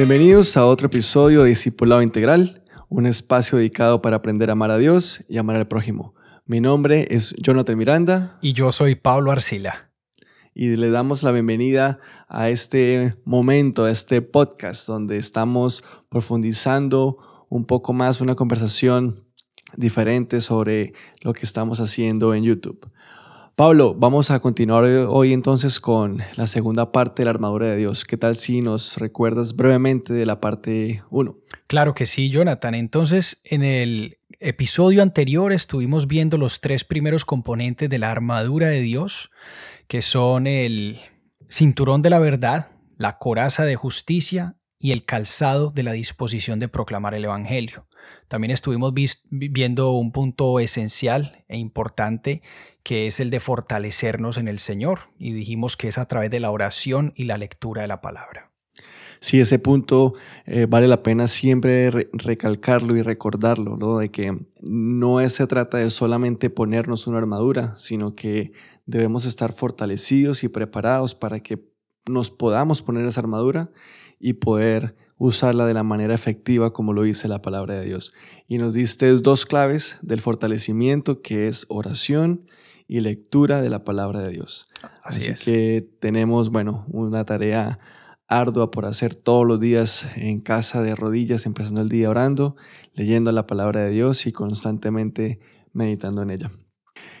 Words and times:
Bienvenidos 0.00 0.56
a 0.56 0.64
otro 0.64 0.86
episodio 0.86 1.42
de 1.42 1.50
Discipulado 1.50 2.00
Integral, 2.00 2.64
un 2.88 3.04
espacio 3.04 3.58
dedicado 3.58 4.00
para 4.00 4.16
aprender 4.16 4.48
a 4.48 4.52
amar 4.52 4.70
a 4.70 4.78
Dios 4.78 5.26
y 5.28 5.36
amar 5.36 5.56
al 5.56 5.68
prójimo. 5.68 6.14
Mi 6.46 6.58
nombre 6.58 7.06
es 7.10 7.34
Jonathan 7.36 7.76
Miranda. 7.76 8.38
Y 8.40 8.54
yo 8.54 8.72
soy 8.72 8.94
Pablo 8.94 9.30
Arcila. 9.30 9.90
Y 10.54 10.74
le 10.76 10.90
damos 10.90 11.22
la 11.22 11.32
bienvenida 11.32 11.98
a 12.28 12.48
este 12.48 13.14
momento, 13.26 13.84
a 13.84 13.90
este 13.90 14.22
podcast 14.22 14.88
donde 14.88 15.18
estamos 15.18 15.84
profundizando 16.08 17.18
un 17.50 17.66
poco 17.66 17.92
más 17.92 18.22
una 18.22 18.36
conversación 18.36 19.26
diferente 19.76 20.40
sobre 20.40 20.94
lo 21.20 21.34
que 21.34 21.44
estamos 21.44 21.78
haciendo 21.78 22.32
en 22.32 22.44
YouTube. 22.44 22.90
Pablo, 23.60 23.94
vamos 23.94 24.30
a 24.30 24.40
continuar 24.40 24.84
hoy 24.84 25.34
entonces 25.34 25.80
con 25.80 26.22
la 26.36 26.46
segunda 26.46 26.92
parte 26.92 27.20
de 27.20 27.24
la 27.26 27.32
armadura 27.32 27.66
de 27.66 27.76
Dios. 27.76 28.06
¿Qué 28.06 28.16
tal 28.16 28.36
si 28.36 28.62
nos 28.62 28.96
recuerdas 28.96 29.54
brevemente 29.54 30.14
de 30.14 30.24
la 30.24 30.40
parte 30.40 31.02
1? 31.10 31.36
Claro 31.66 31.92
que 31.92 32.06
sí, 32.06 32.30
Jonathan. 32.30 32.74
Entonces, 32.74 33.42
en 33.44 33.62
el 33.62 34.16
episodio 34.38 35.02
anterior 35.02 35.52
estuvimos 35.52 36.06
viendo 36.06 36.38
los 36.38 36.62
tres 36.62 36.84
primeros 36.84 37.26
componentes 37.26 37.90
de 37.90 37.98
la 37.98 38.10
armadura 38.10 38.68
de 38.68 38.80
Dios, 38.80 39.30
que 39.88 40.00
son 40.00 40.46
el 40.46 40.98
cinturón 41.50 42.00
de 42.00 42.08
la 42.08 42.18
verdad, 42.18 42.68
la 42.96 43.18
coraza 43.18 43.66
de 43.66 43.76
justicia 43.76 44.56
y 44.80 44.92
el 44.92 45.04
calzado 45.04 45.70
de 45.70 45.82
la 45.82 45.92
disposición 45.92 46.58
de 46.58 46.68
proclamar 46.68 47.14
el 47.14 47.26
Evangelio. 47.26 47.86
También 48.28 48.50
estuvimos 48.50 48.94
viendo 49.28 49.92
un 49.92 50.10
punto 50.10 50.58
esencial 50.58 51.44
e 51.48 51.58
importante 51.58 52.42
que 52.82 53.06
es 53.06 53.20
el 53.20 53.28
de 53.28 53.40
fortalecernos 53.40 54.38
en 54.38 54.48
el 54.48 54.58
Señor 54.58 55.10
y 55.18 55.32
dijimos 55.32 55.76
que 55.76 55.88
es 55.88 55.98
a 55.98 56.06
través 56.06 56.30
de 56.30 56.40
la 56.40 56.50
oración 56.50 57.12
y 57.14 57.24
la 57.24 57.36
lectura 57.36 57.82
de 57.82 57.88
la 57.88 58.00
palabra. 58.00 58.50
Sí, 59.20 59.38
ese 59.38 59.58
punto 59.58 60.14
eh, 60.46 60.66
vale 60.66 60.88
la 60.88 61.02
pena 61.02 61.28
siempre 61.28 61.90
recalcarlo 62.14 62.96
y 62.96 63.02
recordarlo, 63.02 63.76
¿no? 63.76 63.98
de 63.98 64.10
que 64.10 64.34
no 64.62 65.28
se 65.28 65.46
trata 65.46 65.76
de 65.76 65.90
solamente 65.90 66.48
ponernos 66.48 67.06
una 67.06 67.18
armadura, 67.18 67.76
sino 67.76 68.14
que 68.14 68.52
debemos 68.86 69.26
estar 69.26 69.52
fortalecidos 69.52 70.42
y 70.42 70.48
preparados 70.48 71.14
para 71.14 71.40
que 71.40 71.70
nos 72.08 72.30
podamos 72.30 72.80
poner 72.80 73.04
esa 73.04 73.20
armadura 73.20 73.70
y 74.20 74.34
poder 74.34 74.94
usarla 75.16 75.66
de 75.66 75.74
la 75.74 75.82
manera 75.82 76.14
efectiva 76.14 76.72
como 76.72 76.92
lo 76.92 77.02
dice 77.02 77.26
la 77.26 77.42
palabra 77.42 77.74
de 77.74 77.84
Dios. 77.84 78.12
Y 78.46 78.58
nos 78.58 78.74
diste 78.74 79.10
dos 79.12 79.46
claves 79.46 79.98
del 80.02 80.20
fortalecimiento 80.20 81.22
que 81.22 81.48
es 81.48 81.66
oración 81.68 82.46
y 82.86 83.00
lectura 83.00 83.62
de 83.62 83.70
la 83.70 83.84
palabra 83.84 84.20
de 84.20 84.30
Dios. 84.30 84.68
Así, 85.02 85.32
que 85.34 85.88
tenemos, 86.00 86.50
bueno, 86.50 86.86
una 86.88 87.24
tarea 87.24 87.78
ardua 88.28 88.70
por 88.70 88.86
hacer 88.86 89.14
todos 89.14 89.46
los 89.46 89.60
días 89.60 90.08
en 90.16 90.40
casa 90.40 90.82
de 90.82 90.94
rodillas, 90.94 91.46
empezando 91.46 91.82
el 91.82 91.88
día 91.88 92.10
orando, 92.10 92.56
leyendo 92.94 93.32
la 93.32 93.46
palabra 93.46 93.82
de 93.82 93.90
Dios 93.90 94.26
y 94.26 94.32
constantemente 94.32 95.40
meditando 95.72 96.22
en 96.22 96.30
ella. 96.30 96.50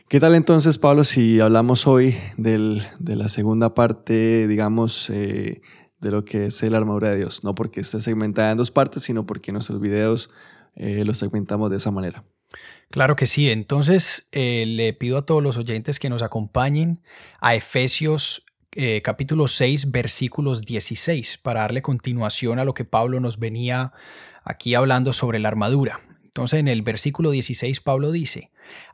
¿Qué 0.08 0.18
tal 0.18 0.34
entonces, 0.34 0.78
Pablo, 0.78 1.04
si 1.04 1.38
hablamos 1.38 1.86
hoy 1.86 2.16
del, 2.36 2.82
de 2.98 3.14
la 3.14 3.28
segunda 3.28 3.74
parte, 3.74 4.48
digamos, 4.48 5.08
eh, 5.10 5.60
de 6.00 6.10
lo 6.10 6.24
que 6.24 6.46
es 6.46 6.62
la 6.62 6.78
armadura 6.78 7.10
de 7.10 7.16
Dios. 7.16 7.44
No 7.44 7.54
porque 7.54 7.80
esté 7.80 8.00
segmentada 8.00 8.50
en 8.50 8.56
dos 8.56 8.70
partes, 8.70 9.02
sino 9.02 9.26
porque 9.26 9.52
nuestros 9.52 9.80
videos 9.80 10.30
eh, 10.76 11.04
los 11.04 11.18
segmentamos 11.18 11.70
de 11.70 11.76
esa 11.76 11.90
manera. 11.90 12.24
Claro 12.90 13.16
que 13.16 13.26
sí. 13.26 13.50
Entonces 13.50 14.26
eh, 14.32 14.64
le 14.66 14.92
pido 14.92 15.18
a 15.18 15.26
todos 15.26 15.42
los 15.42 15.56
oyentes 15.56 15.98
que 15.98 16.10
nos 16.10 16.22
acompañen 16.22 17.02
a 17.40 17.54
Efesios 17.54 18.44
eh, 18.72 19.02
capítulo 19.02 19.48
6 19.48 19.90
versículos 19.90 20.62
16 20.62 21.38
para 21.38 21.60
darle 21.62 21.82
continuación 21.82 22.60
a 22.60 22.64
lo 22.64 22.72
que 22.72 22.84
Pablo 22.84 23.18
nos 23.18 23.38
venía 23.38 23.92
aquí 24.44 24.74
hablando 24.74 25.12
sobre 25.12 25.38
la 25.38 25.48
armadura. 25.48 26.00
Entonces 26.24 26.60
en 26.60 26.68
el 26.68 26.82
versículo 26.82 27.32
16 27.32 27.80
Pablo 27.80 28.12
dice, 28.12 28.50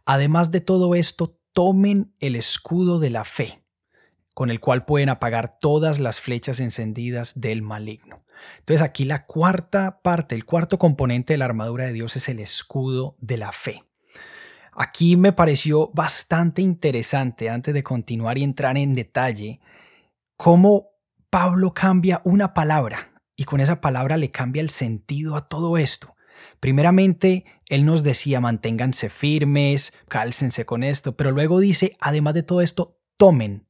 además 0.06 0.50
de 0.50 0.60
todo 0.60 0.94
esto, 0.94 1.38
tomen 1.52 2.14
el 2.20 2.36
escudo 2.36 2.98
de 2.98 3.10
la 3.10 3.24
fe 3.24 3.65
con 4.36 4.50
el 4.50 4.60
cual 4.60 4.84
pueden 4.84 5.08
apagar 5.08 5.58
todas 5.58 5.98
las 5.98 6.20
flechas 6.20 6.60
encendidas 6.60 7.32
del 7.40 7.62
maligno. 7.62 8.20
Entonces 8.58 8.82
aquí 8.82 9.06
la 9.06 9.24
cuarta 9.24 10.02
parte, 10.02 10.34
el 10.34 10.44
cuarto 10.44 10.78
componente 10.78 11.32
de 11.32 11.38
la 11.38 11.46
armadura 11.46 11.86
de 11.86 11.94
Dios 11.94 12.16
es 12.16 12.28
el 12.28 12.40
escudo 12.40 13.16
de 13.18 13.38
la 13.38 13.50
fe. 13.50 13.84
Aquí 14.74 15.16
me 15.16 15.32
pareció 15.32 15.90
bastante 15.94 16.60
interesante, 16.60 17.48
antes 17.48 17.72
de 17.72 17.82
continuar 17.82 18.36
y 18.36 18.42
entrar 18.42 18.76
en 18.76 18.92
detalle, 18.92 19.58
cómo 20.36 20.90
Pablo 21.30 21.72
cambia 21.72 22.20
una 22.26 22.52
palabra 22.52 23.22
y 23.36 23.44
con 23.44 23.60
esa 23.60 23.80
palabra 23.80 24.18
le 24.18 24.30
cambia 24.30 24.60
el 24.60 24.68
sentido 24.68 25.36
a 25.36 25.48
todo 25.48 25.78
esto. 25.78 26.14
Primeramente, 26.60 27.46
él 27.70 27.86
nos 27.86 28.02
decía 28.02 28.42
manténganse 28.42 29.08
firmes, 29.08 29.94
cálcense 30.08 30.66
con 30.66 30.84
esto, 30.84 31.16
pero 31.16 31.30
luego 31.30 31.58
dice, 31.58 31.96
además 32.00 32.34
de 32.34 32.42
todo 32.42 32.60
esto, 32.60 32.98
tomen 33.16 33.65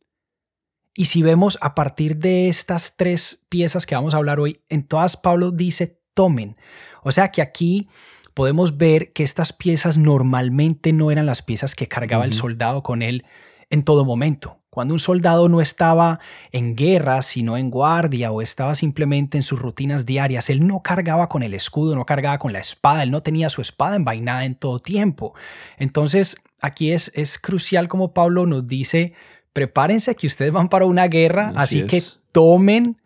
y 0.97 1.05
si 1.05 1.23
vemos 1.23 1.59
a 1.61 1.75
partir 1.75 2.17
de 2.17 2.49
estas 2.49 2.95
tres 2.97 3.45
piezas 3.51 3.85
que 3.85 3.95
vamos 3.95 4.15
a 4.15 4.17
hablar 4.17 4.41
hoy, 4.41 4.61
en 4.69 4.87
todas 4.87 5.17
Pablo 5.17 5.51
dice 5.51 6.01
tomen. 6.15 6.57
O 7.03 7.13
sea 7.13 7.31
que 7.31 7.43
aquí 7.43 7.89
podemos 8.33 8.79
ver 8.79 9.13
que 9.13 9.23
estas 9.23 9.53
piezas 9.53 9.99
normalmente 9.99 10.93
no 10.95 11.11
eran 11.11 11.27
las 11.27 11.43
piezas 11.43 11.75
que 11.75 11.87
cargaba 11.87 12.25
el 12.25 12.33
soldado 12.33 12.83
con 12.83 13.03
él 13.03 13.27
en 13.69 13.85
todo 13.85 14.05
momento. 14.05 14.61
Cuando 14.71 14.95
un 14.95 15.01
soldado 15.01 15.49
no 15.49 15.61
estaba 15.61 16.21
en 16.53 16.77
guerra, 16.77 17.23
sino 17.23 17.57
en 17.57 17.71
guardia 17.71 18.31
o 18.31 18.43
estaba 18.43 18.75
simplemente 18.75 19.39
en 19.39 19.43
sus 19.43 19.59
rutinas 19.59 20.05
diarias, 20.05 20.51
él 20.51 20.67
no 20.67 20.83
cargaba 20.83 21.29
con 21.29 21.43
el 21.43 21.55
escudo, 21.55 21.95
no 21.95 22.05
cargaba 22.05 22.39
con 22.39 22.53
la 22.53 22.59
espada, 22.59 23.03
él 23.03 23.11
no 23.11 23.23
tenía 23.23 23.49
su 23.49 23.63
espada 23.63 23.97
envainada 23.97 24.45
en 24.45 24.55
todo 24.55 24.79
tiempo. 24.79 25.35
Entonces, 25.79 26.37
aquí 26.61 26.93
es, 26.93 27.11
es 27.15 27.39
crucial 27.39 27.89
como 27.89 28.13
Pablo 28.13 28.47
nos 28.47 28.67
dice, 28.67 29.15
prepárense 29.57 30.15
que 30.17 30.27
ustedes 30.27 30.53
van 30.53 30.69
para 30.69 30.85
una 30.85 31.09
guerra, 31.09 31.51
así, 31.57 31.87
que 31.87 32.03
tomen 32.31 32.99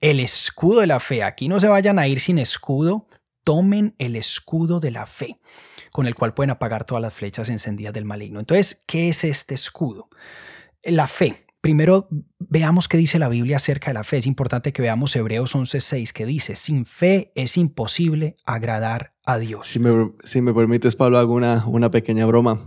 el 0.00 0.18
escudo 0.18 0.80
de 0.80 0.88
la 0.88 0.98
fe. 0.98 1.22
Aquí 1.22 1.46
no 1.46 1.60
se 1.60 1.68
vayan 1.68 2.00
a 2.00 2.08
ir 2.08 2.18
sin 2.18 2.40
escudo, 2.40 3.06
tomen 3.44 3.94
el 3.98 4.16
escudo 4.16 4.80
de 4.80 4.90
la 4.90 5.06
fe, 5.06 5.38
con 5.92 6.08
el 6.08 6.16
cual 6.16 6.34
pueden 6.34 6.50
apagar 6.50 6.86
todas 6.86 7.02
las 7.02 7.14
flechas 7.14 7.48
encendidas 7.50 7.94
del 7.94 8.04
maligno. 8.04 8.40
Entonces, 8.40 8.82
¿qué 8.84 9.10
es 9.10 9.22
este 9.22 9.54
escudo? 9.54 10.08
La 10.82 11.06
fe. 11.06 11.46
Primero, 11.60 12.08
veamos 12.40 12.88
qué 12.88 12.96
dice 12.96 13.20
la 13.20 13.28
Biblia 13.28 13.54
acerca 13.54 13.90
de 13.90 13.94
la 13.94 14.02
fe. 14.02 14.16
Es 14.16 14.26
importante 14.26 14.72
que 14.72 14.82
veamos 14.82 15.14
Hebreos 15.14 15.54
11:6, 15.54 16.12
que 16.12 16.26
dice, 16.26 16.56
sin 16.56 16.84
fe 16.84 17.30
es 17.36 17.56
imposible 17.56 18.34
agradar 18.44 19.12
a 19.24 19.38
Dios. 19.38 19.68
Si 19.68 19.78
me, 19.78 20.10
si 20.24 20.40
me 20.40 20.52
permites, 20.52 20.96
Pablo, 20.96 21.18
hago 21.18 21.34
una, 21.34 21.64
una 21.64 21.92
pequeña 21.92 22.26
broma. 22.26 22.58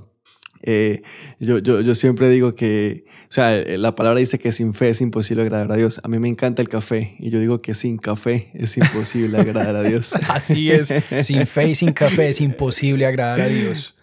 Eh, 0.67 1.03
yo, 1.39 1.59
yo, 1.59 1.81
yo, 1.81 1.93
siempre 1.93 2.27
digo 2.29 2.55
que, 2.55 3.05
o 3.29 3.31
sea, 3.31 3.51
la 3.55 3.93
palabra 3.93 4.19
dice 4.19 4.39
que 4.39 4.51
sin 4.51 4.73
fe 4.73 4.89
es 4.89 4.99
imposible 4.99 5.43
agradar 5.43 5.71
a 5.71 5.75
Dios. 5.75 6.01
A 6.03 6.07
mí 6.07 6.17
me 6.17 6.27
encanta 6.27 6.63
el 6.63 6.69
café 6.69 7.15
y 7.19 7.29
yo 7.29 7.39
digo 7.39 7.61
que 7.61 7.75
sin 7.75 7.97
café 7.97 8.49
es 8.55 8.75
imposible 8.75 9.37
agradar 9.37 9.75
a 9.75 9.83
Dios. 9.83 10.15
Así 10.27 10.71
es, 10.71 10.91
sin 11.21 11.45
fe 11.45 11.69
y 11.69 11.75
sin 11.75 11.93
café 11.93 12.29
es 12.29 12.41
imposible 12.41 13.05
agradar 13.05 13.41
a 13.41 13.47
Dios. 13.47 13.95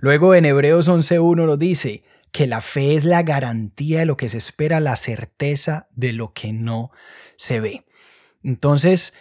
Luego 0.00 0.34
en 0.34 0.44
Hebreos 0.44 0.88
11.1 0.90 1.46
nos 1.46 1.58
dice 1.58 2.02
que 2.32 2.46
la 2.46 2.60
fe 2.60 2.96
es 2.96 3.04
la 3.04 3.22
garantía 3.22 4.00
de 4.00 4.06
lo 4.06 4.18
que 4.18 4.28
se 4.28 4.38
espera, 4.38 4.78
la 4.80 4.96
certeza 4.96 5.88
de 5.96 6.12
lo 6.12 6.34
que 6.34 6.52
no 6.52 6.90
se 7.36 7.60
ve. 7.60 7.84
Entonces, 8.42 9.14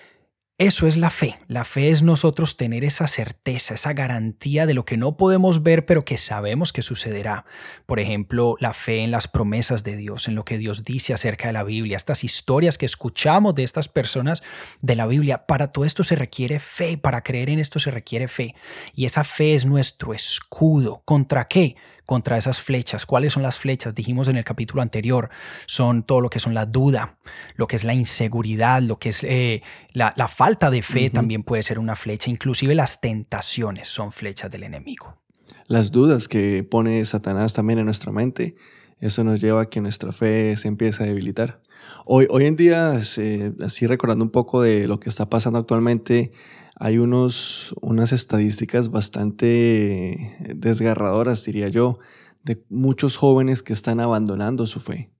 eso 0.59 0.88
es 0.88 0.97
la 0.97 1.09
fe. 1.09 1.40
La 1.47 1.64
fe 1.64 1.90
es 1.90 2.03
nosotros 2.03 2.58
tener 2.58 2.84
esa 2.84 3.08
certeza, 3.08 3.75
esa 3.75 3.94
garantía 3.94 4.66
de 4.66 4.74
lo 4.74 4.84
que 4.84 4.97
no 4.97 5.16
podemos 5.16 5.64
ver, 5.64 5.86
pero 5.86 6.03
que 6.03 6.18
sabemos 6.18 6.74
que 6.74 6.82
sucederá. 6.82 7.46
Por 7.85 8.02
ejemplo, 8.02 8.58
la 8.59 8.73
fe 8.73 8.97
en 8.97 9.09
las 9.09 9.29
promesas 9.29 9.85
de 9.85 9.96
Dios, 9.96 10.28
en 10.28 10.35
lo 10.35 10.44
que 10.44 10.58
Dios 10.58 10.84
dice 10.84 11.14
acerca 11.14 11.47
de 11.47 11.53
la 11.53 11.64
Biblia, 11.64 11.96
estas 11.96 12.26
historias 12.26 12.78
que 12.78 12.85
escuchamos 12.85 13.56
de 13.56 13.64
estas 13.64 13.88
personas 13.88 14.44
de 14.82 14.96
la 14.96 15.08
Biblia. 15.08 15.46
Para 15.46 15.72
todo 15.72 15.85
esto 15.85 16.03
se 16.03 16.17
requiere 16.17 16.59
fe, 16.59 16.97
para 16.97 17.23
creer 17.23 17.50
en 17.50 17.59
esto 17.59 17.79
se 17.79 17.91
requiere 17.91 18.28
fe. 18.28 18.53
Y 18.94 19.05
esa 19.05 19.23
fe 19.23 19.53
es 19.53 19.66
nuestro 19.66 20.14
escudo. 20.14 21.03
¿Contra 21.05 21.47
qué? 21.47 21.78
Contra 22.09 22.40
esas 22.40 22.59
flechas. 22.59 23.06
¿Cuáles 23.06 23.34
son 23.34 23.44
las 23.44 23.59
flechas? 23.59 23.94
Dijimos 23.94 24.29
en 24.29 24.35
el 24.35 24.44
capítulo 24.44 24.82
anterior, 24.82 25.29
son 25.67 26.02
todo 26.02 26.22
lo 26.22 26.32
que 26.32 26.40
son 26.40 26.56
la 26.56 26.66
duda, 26.66 27.20
lo 27.56 27.67
que 27.67 27.76
es 27.76 27.84
la 27.84 27.94
inseguridad, 27.94 28.82
lo 28.82 28.97
que 28.97 29.09
es 29.09 29.23
eh, 29.23 29.61
la, 29.94 30.28
falta 30.28 30.72
de 30.72 30.82
fe 30.82 31.11
también 31.11 31.44
puede 31.44 31.61
ser 31.61 31.78
una 31.78 31.96
flecha, 31.96 32.32
inclusive 32.32 32.73
las 32.73 33.00
tentaciones 33.00 33.90
son 33.90 34.11
flechas 34.11 34.50
del 34.50 34.64
enemigo. 34.64 35.20
Las 35.67 35.91
dudas 35.91 36.28
que 36.28 36.64
pone 36.64 37.06
Satanás 37.06 37.53
también 37.53 37.78
en 37.78 37.85
nuestra 37.85 38.12
mente, 38.12 38.55
eso 39.00 39.23
nos 39.23 39.40
lleva 39.40 39.62
a 39.62 39.66
que 39.70 39.79
nuestra 39.79 40.12
fe 40.12 40.58
se 40.58 40.67
empiece 40.67 41.03
a 41.03 41.05
debilitar. 41.05 41.62
Hoy, 42.05 42.26
hoy 42.32 42.47
en 42.47 42.55
día, 42.55 42.94
así 42.94 43.85
recordando 43.85 44.26
un 44.26 44.32
poco 44.32 44.64
de 44.64 44.88
lo 44.88 45.00
que 45.00 45.09
está 45.09 45.29
pasando 45.29 45.59
actualmente, 45.59 46.32
hay 46.79 46.97
unos, 46.97 47.76
unas 47.81 48.14
estadísticas 48.14 48.90
bastante 48.90 50.37
desgarradoras, 50.55 51.43
diría 51.43 51.67
yo, 51.67 51.99
de 52.43 52.64
muchos 52.70 53.17
jóvenes 53.17 53.61
que 53.61 53.73
están 53.73 53.99
abandonando 53.99 54.66
su 54.66 54.79
fe. 54.79 55.11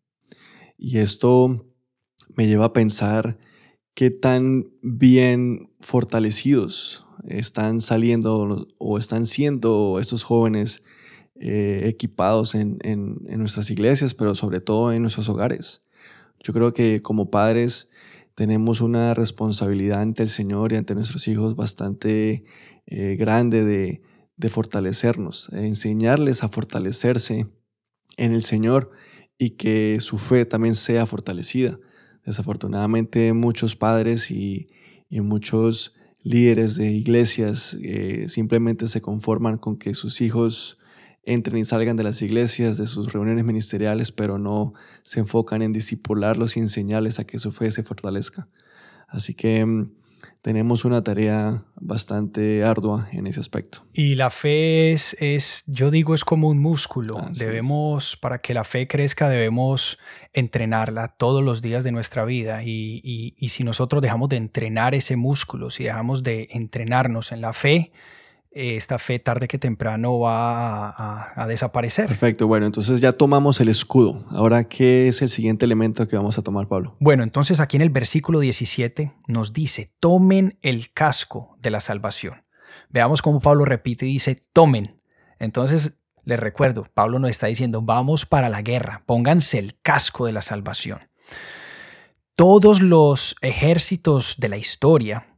Y 0.77 1.00
esto 1.00 1.65
me 2.35 2.47
lleva 2.47 2.65
a 2.65 2.73
pensar 2.73 3.38
qué 3.94 4.09
tan 4.09 4.71
bien 4.81 5.73
fortalecidos 5.81 7.06
están 7.27 7.81
saliendo 7.81 8.67
o 8.77 8.97
están 8.97 9.25
siendo 9.25 10.00
estos 10.00 10.23
jóvenes 10.23 10.85
eh, 11.35 11.81
equipados 11.85 12.56
en, 12.56 12.79
nuestras 13.38 13.69
iglesias, 13.69 14.13
pero 14.13 14.33
sobre 14.33 14.61
todo 14.61 14.94
en 14.94 15.01
nuestros 15.01 15.27
hogares. 15.27 15.85
Yo 16.41 16.53
creo 16.53 16.73
que 16.73 17.01
como 17.01 17.29
padres 17.29 17.88
tenemos 18.39 18.80
una 18.80 19.13
responsabilidad 19.13 20.00
ante 20.00 20.24
el 20.24 20.30
Señor 20.30 20.71
y 20.71 20.77
ante 20.77 20.95
nuestros 20.95 21.27
hijos 21.27 21.57
bastante 21.57 22.45
eh, 22.86 23.18
grande 23.19 23.65
de, 23.65 24.50
fortalecernos, 24.50 25.50
de 25.51 25.68
enseñarles 25.68 26.41
a 26.41 26.47
fortalecerse 26.47 27.47
en 28.15 28.31
el 28.31 28.41
Señor 28.41 28.91
y 29.38 29.57
que 29.57 29.97
su 30.00 30.18
fe 30.18 30.45
también 30.45 30.75
sea 30.75 31.06
fortalecida. 31.06 31.80
Desafortunadamente 32.25 33.33
muchos 33.33 33.75
padres 33.75 34.31
y, 34.31 34.69
muchos 35.09 35.94
líderes 36.24 36.77
de 36.77 36.92
iglesias 36.92 37.77
eh, 37.83 38.30
simplemente 38.30 38.88
se 38.88 39.01
conforman 39.01 39.57
con 39.57 39.75
que 39.75 39.94
sus 39.94 40.21
hijos 40.21 40.78
entren 41.29 41.57
y 41.57 41.65
salgan 41.65 41.95
de 41.95 42.03
las 42.03 42.21
iglesias, 42.21 42.77
de 42.77 42.87
sus 42.87 43.13
reuniones 43.13 43.45
ministeriales, 43.45 44.11
pero 44.11 44.37
no 44.37 44.73
se 45.03 45.19
enfocan 45.19 45.61
en 45.61 45.71
disipularlos 45.71 46.57
y 46.57 46.59
enseñarles 46.59 47.19
a 47.19 47.25
que 47.25 47.39
su 47.39 47.51
fe 47.51 47.71
se 47.71 47.83
fortalezca. 47.83 48.47
Así 49.07 49.33
que 49.35 49.65
mm, 49.65 49.91
tenemos 50.41 50.85
una 50.85 51.03
tarea 51.03 51.63
bastante 51.75 52.63
ardua 52.63 53.07
en 53.11 53.27
ese 53.27 53.39
aspecto. 53.39 53.85
Y 53.93 54.15
la 54.15 54.29
fe 54.29 54.91
es, 54.93 55.15
es 55.19 55.63
yo 55.67 55.91
digo, 55.91 56.15
es 56.15 56.23
como 56.23 56.49
un 56.49 56.59
músculo. 56.59 57.17
debemos, 57.33 58.17
para 58.17 58.39
que 58.39 58.53
la 58.53 58.63
fe 58.63 58.87
crezca, 58.87 59.29
debemos 59.29 59.99
entrenarla 60.33 61.09
todos 61.09 61.43
los 61.43 61.61
días 61.61 61.83
de 61.83 61.91
nuestra 61.91 62.25
vida. 62.25 62.63
Y, 62.63 63.01
y, 63.03 63.35
y 63.37 63.49
si 63.49 63.63
nosotros 63.63 64.01
dejamos 64.01 64.29
de 64.29 64.37
entrenar 64.37 64.95
ese 64.95 65.15
músculo, 65.15 65.69
si 65.69 65.83
dejamos 65.83 66.23
de 66.23 66.47
entrenarnos 66.51 67.31
en 67.31 67.41
la 67.41 67.53
fe, 67.53 67.91
esta 68.51 68.97
fe 68.97 69.19
tarde 69.19 69.47
que 69.47 69.59
temprano 69.59 70.19
va 70.19 71.33
a, 71.35 71.47
desaparecer. 71.47 72.07
Perfecto, 72.07 72.47
bueno, 72.47 72.65
entonces 72.65 72.99
ya 73.01 73.11
tomamos 73.11 73.59
el 73.59 73.69
escudo. 73.69 74.25
Ahora, 74.29 74.63
¿qué 74.63 75.07
es 75.07 75.21
el 75.21 75.29
siguiente 75.29 75.65
elemento 75.65 76.07
que 76.07 76.15
vamos 76.15 76.37
a 76.37 76.41
tomar, 76.41 76.67
Pablo? 76.67 76.95
Bueno, 76.99 77.23
entonces 77.23 77.59
aquí 77.59 77.77
en 77.77 77.81
el 77.81 77.89
versículo 77.89 78.39
17 78.39 79.13
nos 79.27 79.53
dice, 79.53 79.89
tomen 79.99 80.57
el 80.61 80.91
casco 80.93 81.57
de 81.61 81.69
la 81.69 81.79
salvación. 81.79 82.43
Veamos 82.89 83.21
cómo 83.21 83.39
Pablo 83.39 83.65
repite 83.65 84.05
y 84.05 84.13
dice, 84.13 84.43
tomen. 84.53 84.99
Entonces, 85.37 85.93
les 86.25 86.39
recuerdo, 86.39 86.85
Pablo 86.93 87.19
nos 87.19 87.29
está 87.29 87.47
diciendo, 87.47 87.81
vamos 87.81 88.25
para 88.25 88.49
la 88.49 88.61
guerra, 88.61 89.03
pónganse 89.05 89.59
el 89.59 89.79
casco 89.81 90.25
de 90.25 90.33
la 90.33 90.41
salvación. 90.41 90.99
Todos 92.35 92.81
los 92.81 93.35
ejércitos 93.41 94.35
de 94.37 94.49
la 94.49 94.57
historia 94.57 95.28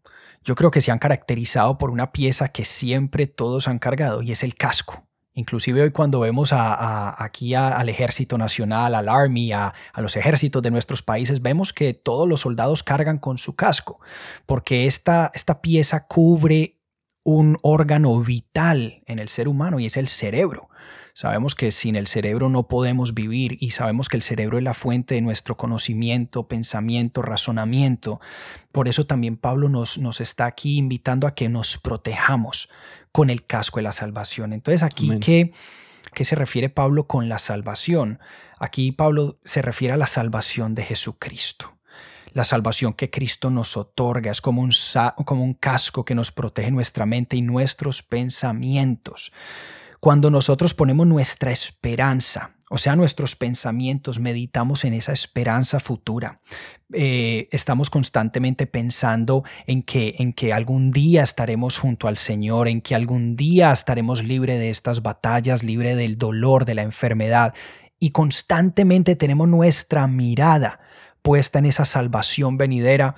yo 0.44 0.56
creo 0.56 0.72
que 0.72 0.82
se 0.82 0.92
han 0.92 1.00
caracterizado 1.00 1.78
por 1.78 1.92
una 1.92 2.12
pieza 2.12 2.50
que 2.50 2.66
siempre 2.66 3.28
todos 3.28 3.68
han 3.68 3.80
cargado 3.80 4.22
y 4.22 4.32
es 4.32 4.44
el 4.44 4.56
casco. 4.56 5.06
Inclusive 5.34 5.82
hoy 5.82 5.92
cuando 5.92 6.20
vemos 6.20 6.52
a, 6.52 7.24
aquí 7.24 7.56
al 7.56 7.88
ejército 7.88 8.38
nacional, 8.38 8.96
al 8.96 9.08
army, 9.08 9.54
a, 9.54 9.74
los 9.96 10.18
ejércitos 10.18 10.62
de 10.62 10.72
nuestros 10.72 11.04
países, 11.04 11.42
vemos 11.42 11.72
que 11.72 11.94
todos 11.94 12.28
los 12.28 12.42
soldados 12.42 12.84
cargan 12.84 13.18
con 13.18 13.38
su 13.38 13.56
casco, 13.56 14.02
porque 14.46 14.88
esta, 14.88 15.32
esta 15.34 15.62
pieza 15.62 16.06
cubre 16.06 16.82
un 17.24 17.58
órgano 17.62 18.20
vital 18.20 19.04
en 19.06 19.20
el 19.20 19.30
ser 19.30 19.48
humano 19.48 19.80
y 19.80 19.86
es 19.86 19.96
el 19.96 20.10
cerebro. 20.10 20.70
Sabemos 21.14 21.56
que 21.56 21.72
sin 21.72 21.96
el 21.96 22.08
cerebro 22.08 22.50
no 22.50 22.68
podemos 22.68 23.14
vivir 23.14 23.58
y 23.60 23.72
sabemos 23.72 24.10
que 24.10 24.18
el 24.18 24.24
cerebro 24.24 24.58
es 24.58 24.64
la 24.64 24.74
fuente 24.74 25.16
de 25.16 25.22
nuestro 25.22 25.58
conocimiento, 25.58 26.48
pensamiento, 26.48 27.22
razonamiento. 27.22 28.22
Por 28.72 28.88
eso 28.88 29.06
también 29.06 29.38
Pablo 29.38 29.70
nos, 29.70 29.98
nos 29.98 30.22
está 30.22 30.46
aquí 30.46 30.78
invitando 30.78 31.28
a 31.28 31.36
que 31.36 31.50
nos 31.50 31.78
protejamos 31.78 32.70
con 33.12 33.30
el 33.30 33.46
casco 33.46 33.80
de 33.80 33.84
la 33.84 33.92
salvación. 33.92 34.54
Entonces 34.54 34.84
aquí, 34.84 35.20
¿qué, 35.20 35.52
¿qué 36.14 36.24
se 36.24 36.36
refiere 36.36 36.70
Pablo 36.70 37.08
con 37.08 37.30
la 37.30 37.40
salvación? 37.40 38.20
Aquí 38.60 38.92
Pablo 38.92 39.40
se 39.44 39.62
refiere 39.62 39.94
a 39.94 39.98
la 39.98 40.08
salvación 40.08 40.76
de 40.76 40.84
Jesucristo. 40.84 41.74
La 42.34 42.46
salvación 42.46 42.94
que 42.94 43.10
Cristo 43.10 43.50
nos 43.50 43.76
otorga 43.76 44.32
es 44.32 44.40
como 44.40 44.62
un, 44.62 44.72
como 45.26 45.44
un 45.44 45.54
casco 45.54 46.06
que 46.06 46.16
nos 46.16 46.32
protege 46.32 46.72
nuestra 46.72 47.06
mente 47.06 47.36
y 47.36 47.42
nuestros 47.42 48.04
pensamientos. 48.04 49.34
Cuando 50.02 50.32
nosotros 50.32 50.74
ponemos 50.74 51.06
nuestra 51.06 51.52
esperanza, 51.52 52.56
o 52.72 52.80
sea, 52.80 52.96
nuestros 52.96 53.36
pensamientos, 53.36 54.20
meditamos 54.20 54.84
en 54.84 54.96
esa 54.96 55.14
esperanza 55.14 55.80
futura. 55.80 56.42
Eh, 56.92 57.48
estamos 57.52 57.92
constantemente 57.92 58.66
pensando 58.66 59.44
en 59.68 59.84
que, 59.84 60.16
en 60.18 60.34
que 60.34 60.54
algún 60.54 60.90
día 60.90 61.22
estaremos 61.22 61.78
junto 61.78 62.08
al 62.08 62.18
Señor, 62.18 62.68
en 62.68 62.82
que 62.82 62.96
algún 62.96 63.36
día 63.36 63.72
estaremos 63.72 64.24
libre 64.24 64.58
de 64.58 64.72
estas 64.72 65.04
batallas, 65.04 65.62
libre 65.62 65.96
del 65.96 66.18
dolor, 66.18 66.66
de 66.66 66.74
la 66.74 66.82
enfermedad. 66.82 67.54
Y 68.00 68.10
constantemente 68.10 69.16
tenemos 69.16 69.48
nuestra 69.50 70.08
mirada 70.08 70.80
puesta 71.22 71.60
en 71.60 71.68
esa 71.68 71.86
salvación 71.86 72.58
venidera 72.58 73.14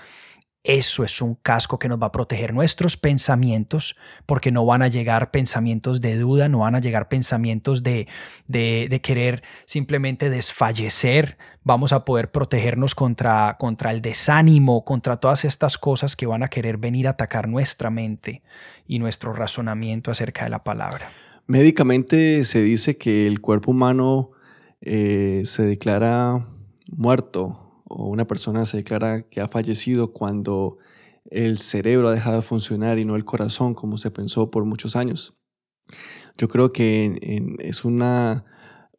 eso 0.63 1.03
es 1.03 1.21
un 1.21 1.35
casco 1.35 1.77
que 1.77 1.89
nos 1.89 2.01
va 2.01 2.07
a 2.07 2.11
proteger 2.13 2.53
nuestros 2.53 2.95
pensamientos, 2.95 3.97
porque 4.25 4.49
no 4.49 4.65
van 4.65 4.81
a 4.81 4.87
llegar 4.87 5.29
pensamientos 5.29 5.99
de 5.99 6.17
duda, 6.17 6.47
no 6.47 6.59
van 6.59 6.75
a 6.75 6.79
llegar 6.79 7.09
pensamientos 7.09 7.83
de, 7.83 8.07
de, 8.47 9.01
querer 9.03 9.43
simplemente 9.65 10.29
desfallecer. 10.29 11.37
Vamos 11.65 11.91
a 11.91 12.05
poder 12.05 12.31
protegernos 12.31 12.95
contra, 12.95 13.57
contra 13.59 13.91
el 13.91 14.01
desánimo, 14.01 14.85
contra 14.85 15.17
todas 15.17 15.43
estas 15.43 15.77
cosas 15.77 16.15
que 16.15 16.27
van 16.27 16.43
a 16.43 16.47
querer 16.47 16.77
venir 16.77 17.07
a 17.07 17.11
atacar 17.11 17.49
nuestra 17.49 17.89
mente 17.89 18.41
y 18.87 18.99
nuestro 18.99 19.33
razonamiento 19.33 20.11
acerca 20.11 20.45
de 20.45 20.49
la 20.49 20.63
palabra. 20.63 21.09
Médicamente 21.45 22.45
se 22.45 22.61
dice 22.61 22.97
que 22.97 23.27
el 23.27 23.41
cuerpo 23.41 23.71
humano 23.71 24.31
eh, 24.79 25.41
se 25.43 25.63
declara 25.63 26.45
muerto 26.89 27.62
o 27.95 28.07
una 28.07 28.25
persona 28.25 28.65
se 28.65 28.77
declara 28.77 29.21
que 29.21 29.39
ha 29.39 29.47
fallecido 29.47 30.11
cuando 30.11 30.77
el 31.29 31.59
cerebro 31.59 32.09
ha 32.09 32.11
dejado 32.11 32.37
de 32.37 32.41
funcionar 32.41 32.97
y 32.97 33.05
no 33.05 33.15
el 33.15 33.23
corazón 33.23 33.75
como 33.75 33.97
se 33.97 34.11
pensó 34.11 34.49
por 34.49 34.65
muchos 34.65 34.95
años. 34.95 35.35
Yo 36.37 36.47
creo 36.47 36.73
que 36.73 37.55
es 37.59 37.85
una, 37.85 38.45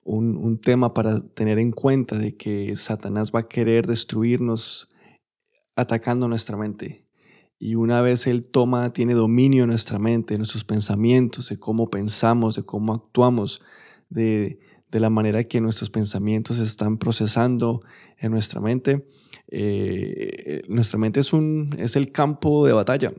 un, 0.05 0.61
tema 0.61 0.95
para 0.95 1.21
tener 1.21 1.59
en 1.59 1.73
cuenta 1.73 2.17
de 2.17 2.37
que 2.37 2.77
Satanás 2.77 3.33
va 3.35 3.41
a 3.41 3.49
querer 3.49 3.87
destruirnos 3.87 4.89
atacando 5.75 6.29
nuestra 6.29 6.57
mente. 6.57 7.09
Y 7.59 7.75
una 7.75 8.01
vez 8.01 8.29
Él 8.29 8.49
toma, 8.49 8.93
tiene 8.93 9.15
dominio 9.15 9.65
en 9.65 9.71
nuestra 9.71 9.99
mente, 9.99 10.35
de 10.35 10.39
nuestros 10.39 10.63
pensamientos, 10.63 11.49
de 11.49 11.59
cómo 11.59 11.91
pensamos, 11.91 12.55
de 12.55 12.63
cómo 12.65 12.95
actuamos, 12.95 13.61
de, 14.09 14.61
de 14.95 15.01
la 15.01 15.11
manera 15.11 15.43
que 15.43 15.61
nuestros 15.61 15.91
pensamientos 15.91 16.59
se 16.59 16.63
están 16.63 16.99
procesando 16.99 17.83
en 18.17 18.31
nuestra 18.31 18.61
mente. 18.61 19.05
Eh, 19.49 20.63
nuestra 20.69 21.01
mente 21.01 21.19
es, 21.19 21.33
un, 21.33 21.75
es 21.81 21.97
el 21.97 22.13
campo 22.13 22.65
de 22.65 22.75
batalla. 22.75 23.13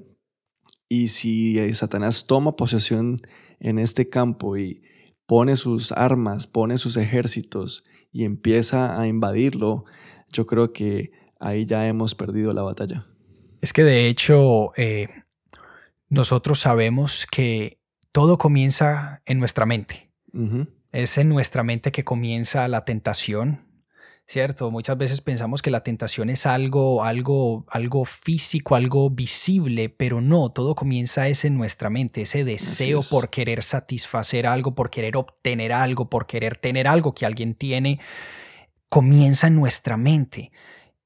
Y 0.88 1.10
si 1.10 1.58
Satanás 1.74 2.28
toma 2.28 2.56
posesión 2.56 3.18
en 3.60 3.78
este 3.78 4.08
campo 4.08 4.56
y 4.56 4.84
pone 5.26 5.58
sus 5.58 5.92
armas, 5.92 6.48
pone 6.48 6.78
sus 6.78 6.96
ejércitos 6.96 7.84
y 8.10 8.24
empieza 8.24 8.98
a 8.98 9.06
invadirlo, 9.06 9.84
yo 10.32 10.46
creo 10.46 10.72
que 10.72 11.12
ahí 11.42 11.66
ya 11.66 11.90
hemos 11.90 12.16
perdido 12.16 12.54
la 12.54 12.62
batalla. 12.62 13.06
Es 13.60 13.74
que 13.74 13.84
de 13.84 14.08
hecho 14.08 14.72
eh, 14.78 15.10
nosotros 16.08 16.58
sabemos 16.58 17.28
que 17.30 17.82
todo 18.14 18.38
comienza 18.38 19.22
en 19.26 19.40
nuestra 19.40 19.66
mente. 19.66 20.10
Es 20.96 21.18
en 21.18 21.28
nuestra 21.28 21.62
mente 21.62 21.92
que 21.92 22.06
comienza 22.06 22.70
la 22.70 22.86
tentación, 22.86 23.68
¿cierto? 24.28 24.72
Muchas 24.72 24.98
veces 24.98 25.20
pensamos 25.20 25.62
que 25.62 25.70
la 25.70 25.84
tentación 25.84 26.30
es 26.30 26.46
algo, 26.46 27.04
algo, 27.04 27.66
algo 27.70 28.06
físico, 28.06 28.78
algo 28.78 29.10
visible, 29.10 29.90
pero 29.90 30.22
no, 30.22 30.54
todo 30.54 30.74
comienza 30.74 31.28
es 31.28 31.44
en 31.44 31.58
nuestra 31.58 31.90
mente, 31.90 32.22
ese 32.22 32.46
deseo 32.46 33.02
por 33.12 33.30
querer 33.30 33.62
satisfacer 33.62 34.48
algo, 34.48 34.74
por 34.74 34.90
querer 34.90 35.18
obtener 35.18 35.74
algo, 35.74 36.10
por 36.10 36.28
querer 36.28 36.56
tener 36.56 36.88
algo 36.88 37.14
que 37.14 37.26
alguien 37.26 37.56
tiene, 37.56 38.00
comienza 38.88 39.48
en 39.48 39.56
nuestra 39.56 39.98
mente. 39.98 40.54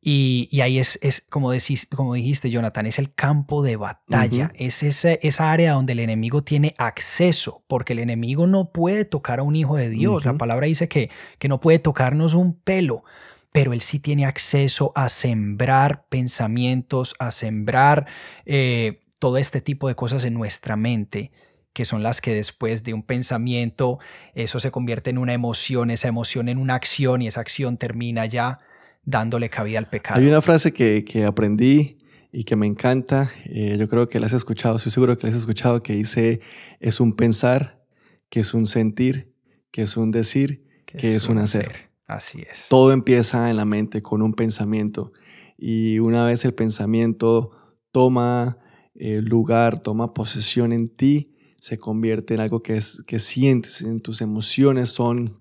Y, 0.02 0.62
ahí 0.62 0.80
es, 0.80 0.98
es 1.02 1.26
como, 1.30 1.52
decís, 1.52 1.88
como 1.94 2.14
dijiste, 2.14 2.50
Jonathan, 2.50 2.86
es 2.86 3.00
el 3.00 3.14
campo 3.14 3.64
de 3.64 3.76
batalla, 3.76 4.52
es 4.56 4.82
esa 4.84 5.52
área 5.52 5.74
donde 5.74 5.92
el 5.92 6.00
enemigo 6.00 6.42
tiene 6.42 6.74
acceso, 6.78 7.64
porque 7.68 7.94
el 7.94 8.00
enemigo 8.00 8.48
no 8.48 8.72
puede 8.72 9.04
tocar 9.04 9.40
a 9.40 9.44
un 9.44 9.58
hijo 9.58 9.76
de 9.76 9.90
Dios. 9.90 10.24
La 10.24 10.36
palabra 10.36 10.68
dice 10.68 10.88
que, 10.88 11.10
que 11.38 11.50
no 11.50 11.60
puede 11.60 11.80
tocarnos 11.80 12.34
un 12.34 12.54
pelo, 12.54 13.04
pero 13.52 13.74
él 13.74 13.82
sí 13.82 14.00
tiene 14.00 14.26
acceso 14.26 14.94
a 14.96 15.10
sembrar 15.10 16.06
pensamientos, 16.08 17.14
a 17.20 17.32
sembrar 17.32 18.08
eh, 18.46 19.02
todo 19.20 19.38
este 19.38 19.60
tipo 19.60 19.90
de 19.90 19.96
cosas 19.96 20.24
en 20.24 20.34
nuestra 20.34 20.78
mente 20.78 21.32
que 21.74 21.86
son 21.86 22.04
las 22.04 22.20
que 22.20 22.34
después 22.34 22.84
de 22.84 22.94
un 22.94 23.04
pensamiento, 23.04 24.00
eso 24.34 24.60
se 24.60 24.72
convierte 24.72 25.12
en 25.12 25.18
una 25.18 25.34
emoción, 25.34 25.92
esa 25.92 26.08
emoción 26.08 26.50
en 26.50 26.58
una 26.58 26.76
acción 26.76 27.22
y 27.22 27.28
esa 27.28 27.42
acción 27.42 27.78
termina 27.78 28.26
ya 28.26 28.60
dándole 29.04 29.50
cabida 29.50 29.80
al 29.80 29.90
pecado. 29.90 30.20
Hay 30.20 30.28
una 30.28 30.42
frase 30.42 30.74
que, 30.74 31.26
aprendí 31.26 31.98
y 32.32 32.44
que 32.44 32.56
me 32.56 32.68
encanta. 32.68 33.32
Eh, 33.46 33.78
yo 33.80 33.88
creo 33.90 34.08
que 34.08 34.20
la 34.20 34.28
has 34.28 34.34
escuchado, 34.34 34.78
estoy 34.78 34.92
seguro 34.92 35.18
que 35.18 35.24
la 35.24 35.30
has 35.30 35.40
escuchado, 35.40 35.80
que 35.80 35.94
dice, 35.94 36.42
es 36.80 37.00
un 37.00 37.14
pensar, 37.14 37.84
que 38.30 38.42
es 38.42 38.54
un 38.54 38.66
sentir, 38.66 39.34
que 39.72 39.84
es 39.84 39.98
un 39.98 40.12
decir, 40.12 40.66
que, 40.86 41.16
es, 41.16 41.30
un 41.30 41.40
hacer. 41.40 41.92
Así 42.08 42.44
es. 42.50 42.68
Todo 42.70 42.92
empieza 42.92 43.50
en 43.50 43.58
la 43.58 43.66
mente 43.66 44.02
con 44.02 44.22
un 44.22 44.34
pensamiento 44.34 45.12
y 45.58 46.00
una 46.00 46.24
vez 46.24 46.46
el 46.46 46.54
pensamiento 46.54 47.52
toma 47.92 48.58
eh, 48.96 49.22
lugar, 49.22 49.80
toma 49.80 50.14
posesión 50.14 50.72
en 50.72 50.90
ti, 50.90 51.36
se 51.58 51.78
convierte 51.78 52.34
en 52.34 52.40
algo 52.40 52.64
que, 52.64 52.78
es, 52.78 53.04
que 53.06 53.20
sientes, 53.20 53.82
en 53.82 54.00
tus 54.00 54.22
emociones 54.22 54.90
son 54.90 55.39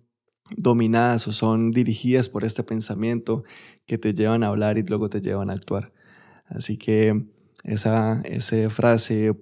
dominadas 0.56 1.28
o 1.28 1.32
son 1.32 1.70
dirigidas 1.70 2.28
por 2.28 2.44
este 2.44 2.62
pensamiento 2.62 3.44
que 3.86 3.98
te 3.98 4.14
llevan 4.14 4.42
a 4.42 4.48
hablar 4.48 4.78
y 4.78 4.82
luego 4.82 5.08
te 5.08 5.20
llevan 5.20 5.50
a 5.50 5.54
actuar. 5.54 5.92
Así 6.46 6.76
que 6.76 7.24
esa, 7.64 8.20
esa 8.22 8.70
frase, 8.70 9.36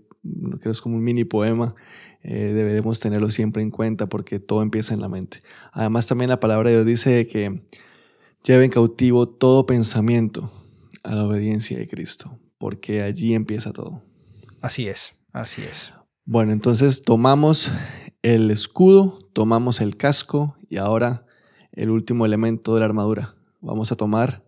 que 0.63 0.69
es 0.69 0.81
como 0.81 0.97
un 0.97 1.05
mini 1.05 1.25
poema, 1.25 1.75
eh, 2.23 2.53
debemos 2.53 2.99
tenerlo 2.99 3.31
siempre 3.31 3.63
en 3.63 3.71
cuenta 3.71 4.09
porque 4.09 4.41
todo 4.41 4.63
empieza 4.63 4.95
en 4.95 5.01
la 5.01 5.09
mente. 5.09 5.43
Además 5.73 6.09
también 6.09 6.29
la 6.29 6.41
palabra 6.41 6.71
de 6.71 6.77
Dios 6.77 6.87
dice 6.87 7.27
que 7.29 7.63
lleven 8.43 8.71
cautivo 8.71 9.29
todo 9.29 9.67
pensamiento 9.67 10.51
a 11.05 11.15
la 11.15 11.25
obediencia 11.25 11.79
de 11.79 11.87
Cristo, 11.87 12.39
porque 12.59 13.03
allí 13.03 13.35
empieza 13.35 13.73
todo. 13.73 14.03
Así 14.61 14.89
es, 14.89 15.15
así 15.33 15.63
es. 15.63 15.93
Bueno, 16.25 16.53
entonces 16.53 17.03
tomamos 17.03 17.71
el 18.27 18.51
escudo, 18.51 19.21
tomamos 19.33 19.81
el 19.81 19.97
casco 19.97 20.57
y 20.69 20.79
ahora 20.79 21.27
el 21.71 21.91
último 21.91 22.27
elemento 22.27 22.75
de 22.75 22.81
la 22.81 22.87
armadura. 22.87 23.37
Vamos 23.61 23.93
a 23.93 23.97
tomar 23.97 24.43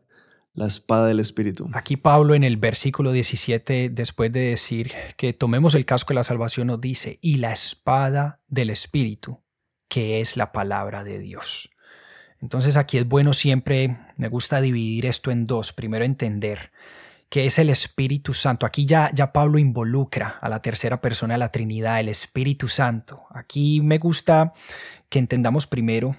la 0.52 0.66
espada 0.66 1.06
del 1.06 1.20
Espíritu. 1.20 1.70
Aquí 1.74 1.96
Pablo 1.96 2.34
en 2.34 2.42
el 2.42 2.56
versículo 2.56 3.12
17, 3.12 3.90
después 3.90 4.32
de 4.32 4.40
decir 4.40 4.90
que 5.16 5.32
tomemos 5.32 5.76
el 5.76 5.84
casco 5.84 6.08
de 6.08 6.16
la 6.16 6.24
salvación, 6.24 6.66
nos 6.66 6.80
dice, 6.80 7.20
y 7.22 7.36
la 7.36 7.52
espada 7.52 8.40
del 8.48 8.70
Espíritu, 8.70 9.44
que 9.88 10.20
es 10.20 10.36
la 10.36 10.50
palabra 10.50 11.04
de 11.04 11.20
Dios. 11.20 11.70
Entonces 12.40 12.76
aquí 12.76 12.98
es 12.98 13.06
bueno 13.06 13.32
siempre, 13.32 13.96
me 14.16 14.26
gusta 14.26 14.60
dividir 14.60 15.06
esto 15.06 15.30
en 15.30 15.46
dos. 15.46 15.72
Primero 15.72 16.04
entender 16.04 16.72
que 17.28 17.46
es 17.46 17.58
el 17.58 17.70
Espíritu 17.70 18.32
Santo. 18.32 18.66
Aquí 18.66 18.86
ya, 18.86 19.10
ya 19.14 19.32
Pablo 19.32 19.58
involucra 19.58 20.38
a 20.40 20.48
la 20.48 20.62
tercera 20.62 21.00
persona 21.00 21.34
de 21.34 21.38
la 21.38 21.52
Trinidad, 21.52 22.00
el 22.00 22.08
Espíritu 22.08 22.68
Santo. 22.68 23.26
Aquí 23.30 23.80
me 23.80 23.98
gusta 23.98 24.52
que 25.08 25.18
entendamos 25.18 25.66
primero 25.66 26.16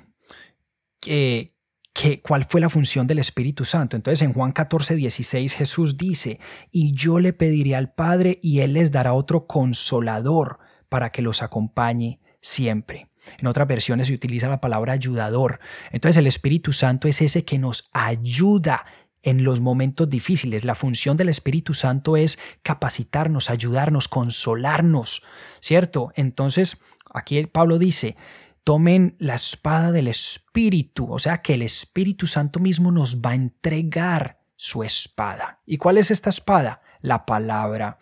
que, 1.00 1.56
que, 1.94 2.22
cuál 2.22 2.46
fue 2.46 2.62
la 2.62 2.70
función 2.70 3.08
del 3.08 3.20
Espíritu 3.20 3.66
Santo. 3.66 3.96
Entonces 3.96 4.22
en 4.22 4.34
Juan 4.34 4.52
14, 4.52 4.96
16 4.96 5.54
Jesús 5.54 5.98
dice, 5.98 6.40
y 6.72 6.94
yo 6.94 7.20
le 7.20 7.34
pediré 7.34 7.76
al 7.76 7.92
Padre 7.94 8.40
y 8.42 8.60
Él 8.60 8.74
les 8.74 8.92
dará 8.92 9.14
otro 9.14 9.48
consolador 9.48 10.60
para 10.90 11.10
que 11.12 11.22
los 11.22 11.42
acompañe 11.42 12.20
siempre. 12.42 13.10
En 13.38 13.48
otras 13.48 13.68
versiones 13.68 14.08
se 14.08 14.14
utiliza 14.14 14.48
la 14.48 14.62
palabra 14.62 14.94
ayudador. 14.94 15.60
Entonces 15.92 16.18
el 16.18 16.28
Espíritu 16.28 16.72
Santo 16.72 17.08
es 17.08 17.22
ese 17.22 17.46
que 17.46 17.58
nos 17.58 17.90
ayuda 17.94 18.86
en 19.24 19.44
los 19.44 19.60
momentos 19.60 20.10
difíciles. 20.10 20.66
La 20.66 20.76
función 20.76 21.18
del 21.18 21.30
Espíritu 21.30 21.74
Santo 21.74 22.18
es 22.18 22.40
capacitarnos, 22.64 23.50
ayudarnos, 23.50 24.08
consolarnos, 24.08 25.24
¿cierto? 25.60 26.12
Entonces, 26.16 26.78
aquí 27.14 27.46
Pablo 27.48 27.78
dice, 27.78 28.16
tomen 28.64 29.16
la 29.20 29.36
espada 29.36 29.92
del 29.92 30.08
Espíritu, 30.08 31.12
o 31.12 31.20
sea 31.20 31.42
que 31.42 31.56
el 31.56 31.62
Espíritu 31.62 32.28
Santo 32.28 32.60
mismo 32.60 32.92
nos 32.92 33.22
va 33.22 33.32
a 33.32 33.36
entregar 33.36 34.40
su 34.56 34.84
espada. 34.84 35.62
¿Y 35.66 35.78
cuál 35.78 35.98
es 35.98 36.12
esta 36.12 36.30
espada? 36.30 36.82
La 37.02 37.26
palabra 37.26 38.00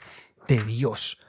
de 0.47 0.63
Dios. 0.63 1.19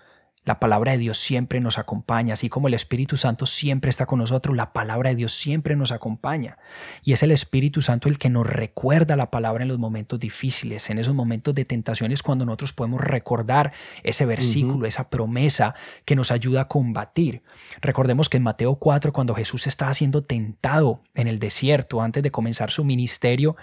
La 0.49 0.61
palabra 0.61 0.93
de 0.93 0.99
Dios 0.99 1.19
siempre 1.19 1.61
nos 1.61 1.77
acompaña, 1.77 2.33
así 2.33 2.49
como 2.49 2.69
el 2.69 2.75
Espíritu 2.75 3.19
Santo 3.19 3.45
siempre 3.45 3.91
está 3.91 4.07
con 4.07 4.19
nosotros, 4.19 4.57
la 4.57 4.73
palabra 4.73 5.11
de 5.11 5.17
Dios 5.17 5.35
siempre 5.35 5.77
nos 5.77 5.93
acompaña. 5.93 6.57
Y 7.03 7.13
es 7.13 7.23
el 7.23 7.33
Espíritu 7.33 7.83
Santo 7.83 8.09
el 8.09 8.17
que 8.17 8.31
nos 8.31 8.47
recuerda 8.47 9.15
la 9.15 9.31
palabra 9.31 9.65
en 9.65 9.69
los 9.69 9.79
momentos 9.79 10.19
difíciles, 10.19 10.89
en 10.89 10.97
esos 10.97 11.15
momentos 11.15 11.55
de 11.55 11.67
tentaciones 11.67 12.23
cuando 12.23 12.47
nosotros 12.47 12.73
podemos 12.73 13.03
recordar 13.03 13.75
ese 14.03 14.25
versículo, 14.25 14.87
esa 14.87 15.11
promesa 15.11 15.75
que 16.07 16.17
nos 16.17 16.31
ayuda 16.31 16.63
a 16.63 16.69
combatir. 16.69 17.43
Recordemos 17.83 18.31
que 18.31 18.39
en 18.39 18.45
Mateo 18.45 18.77
4, 18.77 19.13
cuando 19.13 19.35
Jesús 19.35 19.67
estaba 19.67 19.93
siendo 19.93 20.23
tentado 20.23 21.03
en 21.15 21.29
el 21.29 21.41
desierto 21.41 22.01
antes 22.01 22.23
de 22.23 22.31
comenzar 22.31 22.71
su 22.71 22.85
ministerio, 22.85 23.55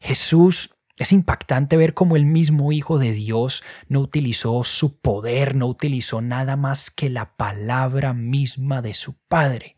Jesús 0.00 0.70
es 0.98 1.12
impactante 1.12 1.76
ver 1.76 1.94
cómo 1.94 2.16
el 2.16 2.24
mismo 2.24 2.72
Hijo 2.72 2.98
de 2.98 3.12
Dios 3.12 3.62
no 3.88 4.00
utilizó 4.00 4.64
su 4.64 4.98
poder, 4.98 5.54
no 5.54 5.66
utilizó 5.66 6.20
nada 6.20 6.56
más 6.56 6.90
que 6.90 7.10
la 7.10 7.36
palabra 7.36 8.14
misma 8.14 8.80
de 8.80 8.94
su 8.94 9.16
Padre 9.28 9.76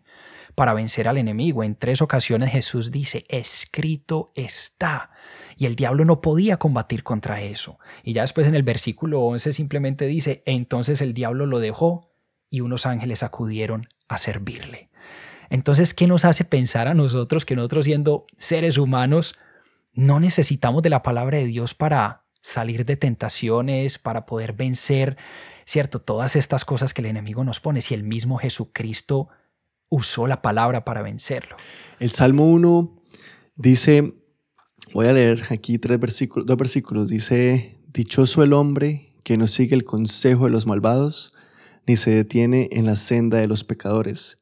para 0.55 0.75
vencer 0.75 1.07
al 1.09 1.19
enemigo. 1.19 1.63
En 1.63 1.77
tres 1.77 2.03
ocasiones 2.03 2.51
Jesús 2.51 2.91
dice, 2.91 3.25
escrito 3.29 4.33
está. 4.35 5.11
Y 5.57 5.67
el 5.67 5.77
diablo 5.77 6.05
no 6.05 6.21
podía 6.21 6.57
combatir 6.57 7.03
contra 7.03 7.43
eso. 7.43 7.79
Y 8.03 8.13
ya 8.13 8.23
después 8.23 8.47
en 8.47 8.55
el 8.55 8.65
versículo 8.65 9.21
11 9.23 9.53
simplemente 9.53 10.07
dice, 10.07 10.43
entonces 10.47 11.01
el 11.01 11.15
diablo 11.15 11.47
lo 11.47 11.61
dejó 11.61 12.13
y 12.51 12.61
unos 12.61 12.87
ángeles 12.87 13.23
acudieron 13.23 13.89
a 14.09 14.19
servirle. 14.19 14.89
Entonces, 15.51 15.95
¿qué 15.95 16.07
nos 16.07 16.25
hace 16.25 16.45
pensar 16.45 16.89
a 16.89 16.95
nosotros 16.95 17.45
que 17.45 17.57
nosotros 17.57 17.85
siendo 17.85 18.25
seres 18.37 18.79
humanos, 18.79 19.35
no 19.99 20.21
necesitamos 20.21 20.83
de 20.83 20.91
la 20.91 21.03
palabra 21.03 21.39
de 21.39 21.47
Dios 21.47 21.75
para 21.75 22.25
salir 22.41 22.85
de 22.85 22.97
tentaciones, 22.97 23.99
para 23.99 24.27
poder 24.27 24.53
vencer, 24.53 25.17
¿cierto? 25.65 25.99
Todas 25.99 26.37
estas 26.37 26.65
cosas 26.65 26.95
que 26.95 27.01
el 27.01 27.07
enemigo 27.07 27.43
nos 27.43 27.59
pone, 27.59 27.81
si 27.81 27.95
el 27.95 28.05
mismo 28.05 28.39
Jesucristo 28.39 29.29
usó 29.89 30.29
la 30.29 30.41
palabra 30.41 30.85
para 30.85 31.03
vencerlo. 31.03 31.57
El 31.99 32.13
Salmo 32.13 32.45
1 32.45 33.03
dice, 33.57 34.15
voy 34.95 35.07
a 35.09 35.13
leer 35.13 35.43
aquí 35.51 35.79
tres 35.79 35.99
versículos, 35.99 36.47
dos 36.47 36.57
versículos, 36.57 37.09
dice, 37.09 37.81
dichoso 37.89 38.45
el 38.45 38.53
hombre 38.53 39.17
que 39.25 39.37
no 39.37 39.49
sigue 39.49 39.75
el 39.75 39.83
consejo 39.83 40.45
de 40.45 40.53
los 40.53 40.65
malvados, 40.65 41.33
ni 41.89 41.97
se 41.97 42.13
detiene 42.13 42.69
en 42.71 42.87
la 42.87 42.95
senda 42.95 43.39
de 43.39 43.49
los 43.49 43.65
pecadores, 43.65 44.41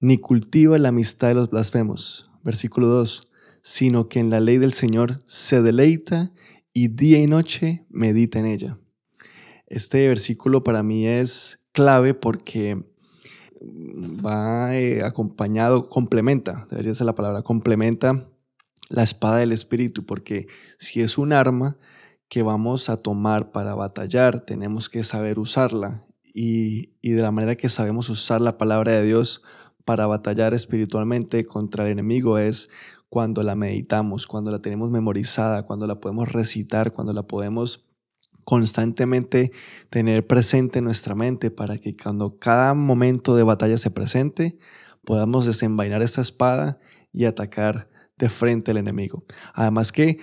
ni 0.00 0.18
cultiva 0.18 0.76
la 0.78 0.88
amistad 0.88 1.28
de 1.28 1.34
los 1.34 1.48
blasfemos. 1.48 2.28
Versículo 2.42 2.88
2 2.88 3.25
sino 3.66 4.08
que 4.08 4.20
en 4.20 4.30
la 4.30 4.38
ley 4.38 4.58
del 4.58 4.72
Señor 4.72 5.22
se 5.26 5.60
deleita 5.60 6.30
y 6.72 6.86
día 6.86 7.18
y 7.18 7.26
noche 7.26 7.84
medita 7.90 8.38
en 8.38 8.46
ella. 8.46 8.78
Este 9.66 10.06
versículo 10.06 10.62
para 10.62 10.84
mí 10.84 11.04
es 11.04 11.66
clave 11.72 12.14
porque 12.14 12.86
va 14.24 14.76
eh, 14.76 15.02
acompañado, 15.02 15.88
complementa, 15.88 16.64
debería 16.70 16.94
ser 16.94 17.06
la 17.06 17.16
palabra, 17.16 17.42
complementa 17.42 18.28
la 18.88 19.02
espada 19.02 19.38
del 19.38 19.50
Espíritu, 19.50 20.06
porque 20.06 20.46
si 20.78 21.00
es 21.00 21.18
un 21.18 21.32
arma 21.32 21.76
que 22.28 22.44
vamos 22.44 22.88
a 22.88 22.96
tomar 22.96 23.50
para 23.50 23.74
batallar, 23.74 24.44
tenemos 24.44 24.88
que 24.88 25.02
saber 25.02 25.40
usarla. 25.40 26.04
Y, 26.32 26.92
y 27.02 27.10
de 27.10 27.22
la 27.22 27.32
manera 27.32 27.56
que 27.56 27.68
sabemos 27.68 28.10
usar 28.10 28.40
la 28.40 28.58
palabra 28.58 28.92
de 28.92 29.02
Dios 29.02 29.42
para 29.84 30.06
batallar 30.06 30.54
espiritualmente 30.54 31.44
contra 31.44 31.84
el 31.84 31.90
enemigo 31.90 32.38
es 32.38 32.68
cuando 33.08 33.42
la 33.42 33.54
meditamos, 33.54 34.26
cuando 34.26 34.50
la 34.50 34.60
tenemos 34.60 34.90
memorizada, 34.90 35.62
cuando 35.62 35.86
la 35.86 36.00
podemos 36.00 36.30
recitar, 36.30 36.92
cuando 36.92 37.12
la 37.12 37.26
podemos 37.26 37.86
constantemente 38.44 39.50
tener 39.90 40.26
presente 40.26 40.78
en 40.78 40.84
nuestra 40.84 41.14
mente 41.14 41.50
para 41.50 41.78
que 41.78 41.96
cuando 41.96 42.38
cada 42.38 42.74
momento 42.74 43.34
de 43.34 43.42
batalla 43.42 43.76
se 43.76 43.90
presente, 43.90 44.58
podamos 45.04 45.46
desenvainar 45.46 46.02
esta 46.02 46.20
espada 46.20 46.78
y 47.12 47.24
atacar 47.24 47.88
de 48.16 48.28
frente 48.28 48.70
al 48.70 48.76
enemigo. 48.76 49.24
Además 49.52 49.92
que 49.92 50.18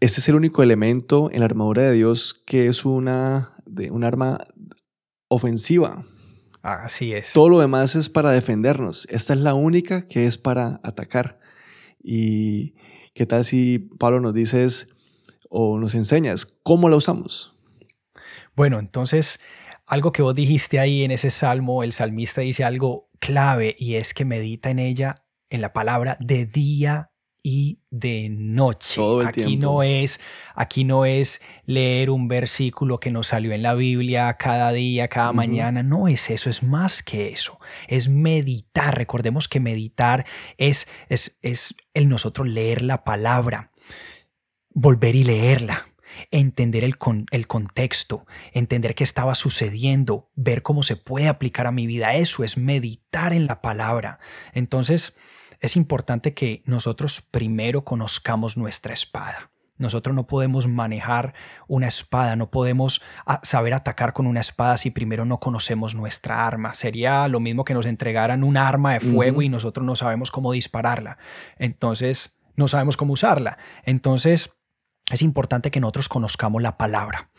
ese 0.00 0.20
es 0.20 0.28
el 0.28 0.34
único 0.34 0.62
elemento 0.62 1.30
en 1.32 1.40
la 1.40 1.46
armadura 1.46 1.82
de 1.82 1.92
Dios 1.92 2.34
que 2.46 2.66
es 2.66 2.84
una, 2.84 3.56
de, 3.64 3.90
un 3.90 4.04
arma 4.04 4.38
ofensiva. 5.28 6.04
Así 6.62 7.12
es. 7.12 7.32
Todo 7.32 7.48
lo 7.48 7.60
demás 7.60 7.96
es 7.96 8.10
para 8.10 8.32
defendernos. 8.32 9.06
Esta 9.10 9.32
es 9.32 9.40
la 9.40 9.54
única 9.54 10.06
que 10.06 10.26
es 10.26 10.36
para 10.36 10.80
atacar. 10.82 11.39
¿Y 12.02 12.74
qué 13.14 13.26
tal 13.26 13.44
si 13.44 13.78
Pablo 13.78 14.20
nos 14.20 14.34
dices 14.34 14.88
o 15.48 15.78
nos 15.78 15.94
enseñas 15.94 16.46
cómo 16.46 16.88
la 16.88 16.96
usamos? 16.96 17.56
Bueno, 18.56 18.78
entonces, 18.78 19.40
algo 19.86 20.12
que 20.12 20.22
vos 20.22 20.34
dijiste 20.34 20.78
ahí 20.78 21.02
en 21.02 21.10
ese 21.10 21.30
salmo, 21.30 21.82
el 21.82 21.92
salmista 21.92 22.40
dice 22.40 22.64
algo 22.64 23.08
clave 23.18 23.74
y 23.78 23.96
es 23.96 24.14
que 24.14 24.24
medita 24.24 24.70
en 24.70 24.78
ella, 24.78 25.14
en 25.50 25.60
la 25.60 25.72
palabra, 25.72 26.16
de 26.20 26.46
día 26.46 27.09
y 27.42 27.80
de 27.90 28.28
noche. 28.30 29.00
aquí 29.26 29.56
no 29.56 29.82
es, 29.82 30.20
aquí 30.54 30.84
no 30.84 31.04
es 31.04 31.40
leer 31.64 32.10
un 32.10 32.28
versículo 32.28 32.98
que 32.98 33.10
nos 33.10 33.28
salió 33.28 33.52
en 33.52 33.62
la 33.62 33.74
Biblia 33.74 34.36
cada 34.38 34.72
día, 34.72 35.08
cada 35.08 35.32
mañana. 35.32 35.82
No 35.82 36.08
es 36.08 36.30
eso, 36.30 36.50
es 36.50 36.62
más 36.62 37.02
que 37.02 37.28
eso. 37.28 37.58
Es 37.88 38.08
meditar. 38.08 38.96
Recordemos 38.96 39.48
que 39.48 39.60
meditar 39.60 40.26
es, 40.58 40.86
es, 41.08 41.38
es 41.42 41.74
el 41.94 42.08
nosotros 42.08 42.48
leer 42.48 42.82
la 42.82 43.04
palabra, 43.04 43.72
volver 44.70 45.16
y 45.16 45.24
leerla. 45.24 45.86
entender 46.30 46.84
el, 46.84 46.96
el 47.30 47.46
contexto, 47.46 48.26
entender 48.52 48.94
qué 48.94 49.04
estaba 49.04 49.34
sucediendo, 49.34 50.30
ver 50.34 50.62
cómo 50.62 50.82
se 50.82 50.96
puede 50.96 51.28
aplicar 51.28 51.66
a 51.66 51.72
mi 51.72 51.86
vida. 51.86 52.14
Eso 52.14 52.44
es 52.44 52.56
meditar 52.56 53.32
en 53.32 53.46
la 53.46 53.60
palabra. 53.60 54.18
Entonces, 54.52 55.14
es 55.60 55.76
importante 55.76 56.34
que 56.34 56.62
nosotros 56.64 57.22
primero 57.22 57.84
conozcamos 57.84 58.56
nuestra 58.56 58.92
espada. 58.92 59.50
Nosotros 59.80 60.14
no 60.14 60.26
podemos 60.26 60.66
manejar 60.66 61.32
una 61.66 61.86
espada, 61.86 62.36
no 62.36 62.50
podemos 62.50 63.00
ah, 63.24 63.40
saber 63.42 63.72
atacar 63.72 64.12
con 64.12 64.26
una 64.26 64.40
espada 64.40 64.76
si 64.76 64.90
primero 64.90 65.24
no 65.24 65.40
conocemos 65.40 65.94
nuestra 65.94 66.46
arma. 66.46 66.74
Sería 66.74 67.26
lo 67.28 67.40
mismo 67.40 67.64
que 67.64 67.72
nos 67.72 67.86
entregaran 67.86 68.44
un 68.44 68.58
arma 68.58 68.92
de 68.92 69.00
fuego 69.00 69.40
y 69.40 69.48
nosotros 69.48 69.86
no 69.86 69.96
sabemos 69.96 70.30
cómo 70.30 70.52
dispararla. 70.52 71.16
Entonces, 71.56 72.34
no 72.56 72.68
sabemos 72.68 72.98
cómo 72.98 73.14
usarla. 73.14 73.56
Entonces, 73.84 74.50
es 75.10 75.22
importante 75.22 75.70
que 75.70 75.80
nosotros 75.80 76.10
conozcamos 76.10 76.60
la 76.60 76.76
palabra. 76.76 77.30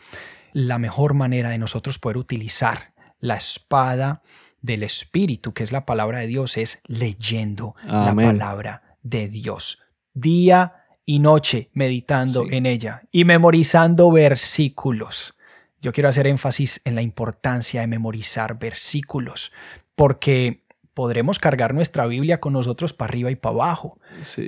La 0.52 0.78
mejor 0.78 1.14
manera 1.14 1.48
de 1.48 1.58
nosotros 1.58 2.00
poder 2.00 2.16
utilizar 2.16 2.92
la 3.20 3.36
espada 3.36 4.22
del 4.62 4.82
Espíritu, 4.84 5.52
que 5.52 5.62
es 5.62 5.72
la 5.72 5.84
palabra 5.84 6.20
de 6.20 6.26
Dios, 6.28 6.56
es 6.56 6.78
leyendo 6.86 7.74
la 7.84 8.14
palabra 8.14 8.96
de 9.02 9.28
Dios. 9.28 9.80
Día 10.14 10.86
y 11.04 11.18
noche 11.18 11.68
meditando 11.74 12.46
en 12.48 12.66
ella 12.66 13.02
y 13.10 13.24
memorizando 13.24 14.10
versículos. 14.10 15.34
Yo 15.80 15.92
quiero 15.92 16.08
hacer 16.08 16.28
énfasis 16.28 16.80
en 16.84 16.94
la 16.94 17.02
importancia 17.02 17.80
de 17.80 17.88
memorizar 17.88 18.58
versículos, 18.58 19.50
porque 19.96 20.61
podremos 20.94 21.38
cargar 21.38 21.74
nuestra 21.74 22.06
Biblia 22.06 22.40
con 22.40 22.52
nosotros 22.52 22.92
para 22.92 23.10
arriba 23.10 23.30
y 23.30 23.36
para 23.36 23.54
abajo. 23.54 23.98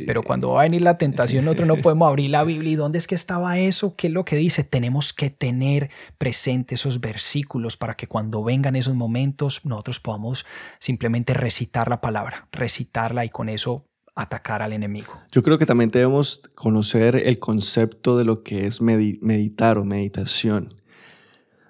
Pero 0.06 0.22
cuando 0.22 0.50
va 0.50 0.60
a 0.60 0.62
venir 0.64 0.82
la 0.82 0.98
tentación, 0.98 1.44
nosotros 1.44 1.68
no 1.68 1.76
podemos 1.82 2.08
abrir 2.08 2.30
la 2.30 2.44
Biblia. 2.44 2.72
¿Y 2.72 2.76
dónde 2.76 2.98
es 2.98 3.06
que 3.06 3.14
estaba 3.14 3.58
eso? 3.58 3.94
¿Qué 3.94 4.08
es 4.08 4.12
lo 4.12 4.24
que 4.24 4.36
dice? 4.36 4.64
Tenemos 4.64 5.12
que 5.12 5.30
tener 5.30 5.90
presentes 6.18 6.80
esos 6.80 7.00
versículos 7.00 7.76
para 7.76 7.94
que 7.94 8.06
cuando 8.06 8.44
vengan 8.44 8.76
esos 8.76 8.94
momentos, 8.94 9.64
nosotros 9.64 10.00
podamos 10.00 10.44
simplemente 10.78 11.34
recitar 11.34 11.88
la 11.88 12.00
palabra, 12.00 12.48
recitarla 12.52 13.24
y 13.24 13.30
con 13.30 13.48
eso 13.48 13.86
atacar 14.14 14.62
al 14.62 14.72
enemigo. 14.72 15.12
Yo 15.32 15.42
creo 15.42 15.58
que 15.58 15.66
también 15.66 15.90
debemos 15.90 16.42
conocer 16.54 17.16
el 17.16 17.38
concepto 17.38 18.16
de 18.16 18.24
lo 18.24 18.42
que 18.42 18.66
es 18.66 18.80
meditar 18.80 19.78
o 19.78 19.84
meditación. 19.84 20.74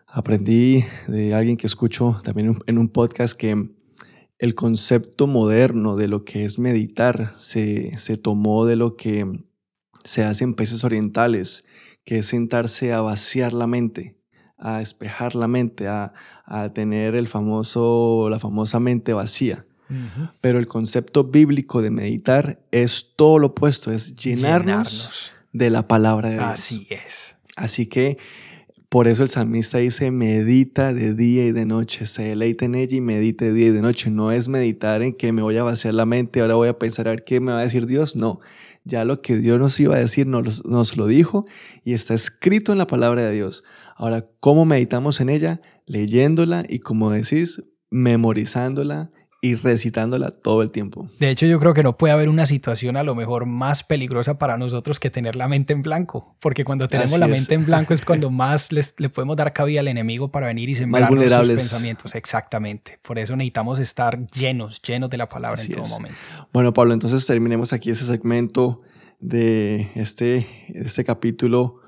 Aprendí 0.06 0.84
de 1.08 1.34
alguien 1.34 1.56
que 1.56 1.66
escucho 1.66 2.20
también 2.22 2.58
en 2.66 2.78
un 2.78 2.88
podcast 2.88 3.36
que 3.36 3.68
el 4.38 4.54
concepto 4.54 5.26
moderno 5.26 5.96
de 5.96 6.08
lo 6.08 6.24
que 6.24 6.44
es 6.44 6.58
meditar 6.58 7.32
se, 7.38 7.96
se 7.98 8.16
tomó 8.16 8.66
de 8.66 8.76
lo 8.76 8.96
que 8.96 9.44
se 10.04 10.24
hace 10.24 10.44
en 10.44 10.54
países 10.54 10.84
orientales, 10.84 11.64
que 12.04 12.18
es 12.18 12.26
sentarse 12.26 12.92
a 12.92 13.00
vaciar 13.00 13.52
la 13.52 13.66
mente, 13.66 14.18
a 14.58 14.78
despejar 14.78 15.34
la 15.34 15.48
mente, 15.48 15.88
a, 15.88 16.12
a 16.44 16.72
tener 16.72 17.14
el 17.14 17.26
famoso, 17.26 18.28
la 18.30 18.38
famosa 18.38 18.80
mente 18.80 19.12
vacía. 19.12 19.64
Pero 20.40 20.58
el 20.58 20.66
concepto 20.66 21.24
bíblico 21.24 21.80
de 21.80 21.90
meditar 21.90 22.58
es 22.72 23.12
todo 23.16 23.38
lo 23.38 23.48
opuesto, 23.48 23.92
es 23.92 24.16
llenarnos, 24.16 25.32
de 25.52 25.70
la 25.70 25.86
palabra 25.86 26.30
de 26.30 26.36
Dios. 26.36 26.50
Así 26.50 26.86
es. 26.90 27.36
Así 27.54 27.86
que 27.86 28.18
por 28.94 29.08
eso 29.08 29.24
el 29.24 29.28
salmista 29.28 29.78
dice, 29.78 30.12
medita 30.12 30.94
de 30.94 31.14
día 31.14 31.44
y 31.44 31.50
de 31.50 31.66
noche, 31.66 32.06
se 32.06 32.28
deleita 32.28 32.66
en 32.66 32.76
ella 32.76 32.96
y 32.96 33.00
medite 33.00 33.46
de 33.46 33.52
día 33.52 33.66
y 33.66 33.70
de 33.72 33.82
noche. 33.82 34.08
No 34.08 34.30
es 34.30 34.46
meditar 34.46 35.02
en 35.02 35.14
que 35.14 35.32
me 35.32 35.42
voy 35.42 35.56
a 35.56 35.64
vaciar 35.64 35.94
la 35.94 36.06
mente, 36.06 36.40
ahora 36.40 36.54
voy 36.54 36.68
a 36.68 36.78
pensar 36.78 37.08
a 37.08 37.10
ver 37.10 37.24
qué 37.24 37.40
me 37.40 37.50
va 37.50 37.58
a 37.58 37.62
decir 37.62 37.86
Dios. 37.86 38.14
No, 38.14 38.38
ya 38.84 39.04
lo 39.04 39.20
que 39.20 39.36
Dios 39.36 39.58
nos 39.58 39.80
iba 39.80 39.96
a 39.96 39.98
decir 39.98 40.28
nos, 40.28 40.64
nos 40.64 40.96
lo 40.96 41.08
dijo 41.08 41.44
y 41.82 41.94
está 41.94 42.14
escrito 42.14 42.70
en 42.70 42.78
la 42.78 42.86
palabra 42.86 43.22
de 43.22 43.32
Dios. 43.32 43.64
Ahora, 43.96 44.24
¿cómo 44.38 44.64
meditamos 44.64 45.20
en 45.20 45.28
ella? 45.28 45.60
Leyéndola 45.86 46.64
y 46.68 46.78
como 46.78 47.10
decís, 47.10 47.64
memorizándola 47.90 49.10
y 49.44 49.56
recitándola 49.56 50.30
todo 50.30 50.62
el 50.62 50.70
tiempo. 50.70 51.06
De 51.20 51.28
hecho, 51.28 51.44
yo 51.44 51.60
creo 51.60 51.74
que 51.74 51.82
no 51.82 51.98
puede 51.98 52.14
haber 52.14 52.30
una 52.30 52.46
situación 52.46 52.96
a 52.96 53.02
lo 53.02 53.14
mejor 53.14 53.44
más 53.44 53.84
peligrosa 53.84 54.38
para 54.38 54.56
nosotros 54.56 54.98
que 54.98 55.10
tener 55.10 55.36
la 55.36 55.48
mente 55.48 55.74
en 55.74 55.82
blanco, 55.82 56.34
porque 56.40 56.64
cuando 56.64 56.88
tenemos 56.88 57.18
la 57.18 57.26
mente 57.28 57.52
en 57.52 57.62
blanco 57.66 57.92
es 57.92 58.02
cuando 58.02 58.30
más 58.30 58.70
le 58.72 59.10
podemos 59.10 59.36
dar 59.36 59.52
cabida 59.52 59.80
al 59.80 59.88
enemigo 59.88 60.30
para 60.30 60.46
venir 60.46 60.70
y 60.70 60.74
sembrar 60.74 61.10
sus 61.10 61.48
pensamientos. 61.48 62.14
Exactamente. 62.14 62.98
Por 63.02 63.18
eso 63.18 63.36
necesitamos 63.36 63.80
estar 63.80 64.26
llenos, 64.28 64.80
llenos 64.80 65.10
de 65.10 65.18
la 65.18 65.28
palabra 65.28 65.60
en 65.60 65.72
todo 65.72 65.88
momento. 65.88 66.16
Bueno, 66.50 66.72
Pablo, 66.72 66.94
entonces 66.94 67.26
terminemos 67.26 67.74
aquí 67.74 67.90
ese 67.90 68.06
segmento 68.06 68.80
de 69.20 69.90
este, 69.94 70.46
este 70.68 71.04
capítulo 71.04 71.80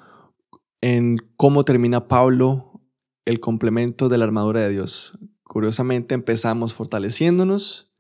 en 0.83 1.17
cómo 1.39 1.65
termina 1.65 2.07
Pablo 2.07 2.83
el 3.25 3.41
complemento 3.41 4.11
de 4.11 4.19
la 4.19 4.27
armadura 4.27 4.61
de 4.61 4.69
Dios. 4.69 5.19
Curiosamente 5.57 6.15
empezamos 6.15 6.75
fortaleciéndonos, 6.75 7.91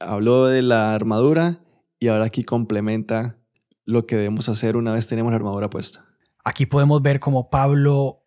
habló 0.00 0.44
de 0.44 0.60
la 0.60 0.94
armadura 0.94 1.64
y 1.98 2.08
ahora 2.08 2.26
aquí 2.26 2.44
complementa 2.44 3.38
lo 3.86 4.04
que 4.04 4.16
debemos 4.16 4.50
hacer 4.50 4.76
una 4.76 4.92
vez 4.92 5.08
tenemos 5.08 5.32
la 5.32 5.36
armadura 5.36 5.70
puesta. 5.70 6.04
Aquí 6.44 6.66
podemos 6.66 7.00
ver 7.00 7.20
cómo 7.20 7.48
Pablo 7.48 8.23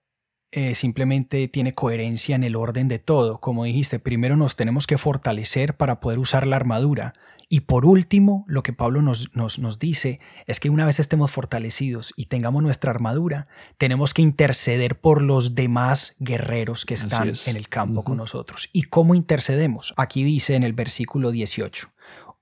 eh, 0.57 0.73
simplemente 0.73 1.47
tiene 1.47 1.73
coherencia 1.73 2.35
en 2.35 2.43
el 2.43 2.55
orden 2.55 2.87
de 2.87 2.97
todo. 2.97 3.39
Como 3.39 3.63
dijiste, 3.63 3.99
primero 3.99 4.35
nos 4.35 4.55
tenemos 4.55 4.87
que 4.87 4.97
fortalecer 4.97 5.77
para 5.77 5.99
poder 5.99 6.17
usar 6.17 6.47
la 6.47 6.55
armadura. 6.55 7.13
Y 7.47 7.59
por 7.59 7.85
último, 7.85 8.43
lo 8.47 8.63
que 8.63 8.73
Pablo 8.73 9.03
nos, 9.03 9.29
nos, 9.35 9.77
dice 9.77 10.19
es 10.47 10.59
que 10.59 10.71
una 10.71 10.83
vez 10.83 10.99
estemos 10.99 11.31
fortalecidos 11.31 12.11
y 12.15 12.25
tengamos 12.25 12.63
nuestra 12.63 12.89
armadura, 12.89 13.47
tenemos 13.77 14.15
que 14.15 14.23
interceder 14.23 14.99
por 14.99 15.21
los 15.21 15.53
demás 15.53 16.15
guerreros 16.17 16.85
que 16.85 16.95
están 16.95 17.33
en 17.45 17.55
el 17.55 17.69
campo 17.69 18.03
con 18.03 18.17
nosotros. 18.17 18.67
¿Y 18.73 18.85
cómo 18.85 19.13
intercedemos? 19.13 19.93
Aquí 19.95 20.23
dice 20.23 20.55
en 20.55 20.63
el 20.63 20.73
versículo 20.73 21.29
18, 21.29 21.89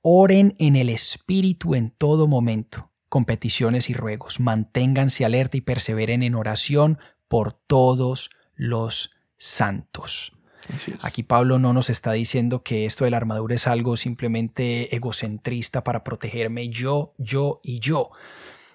oren 0.02 0.56
en 0.58 0.78
el 0.78 0.90
Espíritu 0.90 1.76
en 1.76 1.92
todo 1.92 2.28
momento, 2.28 2.94
con 3.10 3.26
peticiones 3.26 3.90
y 3.90 3.94
ruegos, 3.94 4.40
manténganse 4.40 5.26
alerta 5.26 5.58
y 5.58 5.62
perseveren 5.62 6.24
en 6.24 6.36
oración 6.36 6.98
por 7.28 7.54
todos 7.54 8.30
los 8.56 9.12
santos. 9.38 10.32
Aquí 11.04 11.24
Pablo 11.24 11.60
no 11.60 11.74
nos 11.74 11.90
está 11.90 12.14
diciendo 12.14 12.64
que 12.64 12.86
esto 12.86 13.06
de 13.06 13.12
la 13.12 13.18
armadura 13.18 13.56
es 13.56 13.68
algo 13.68 13.98
simplemente 13.98 14.96
egocentrista 14.96 15.84
para 15.84 16.04
protegerme 16.04 16.70
yo, 16.70 17.14
yo 17.18 17.60
y 17.64 17.80
yo. 17.80 18.10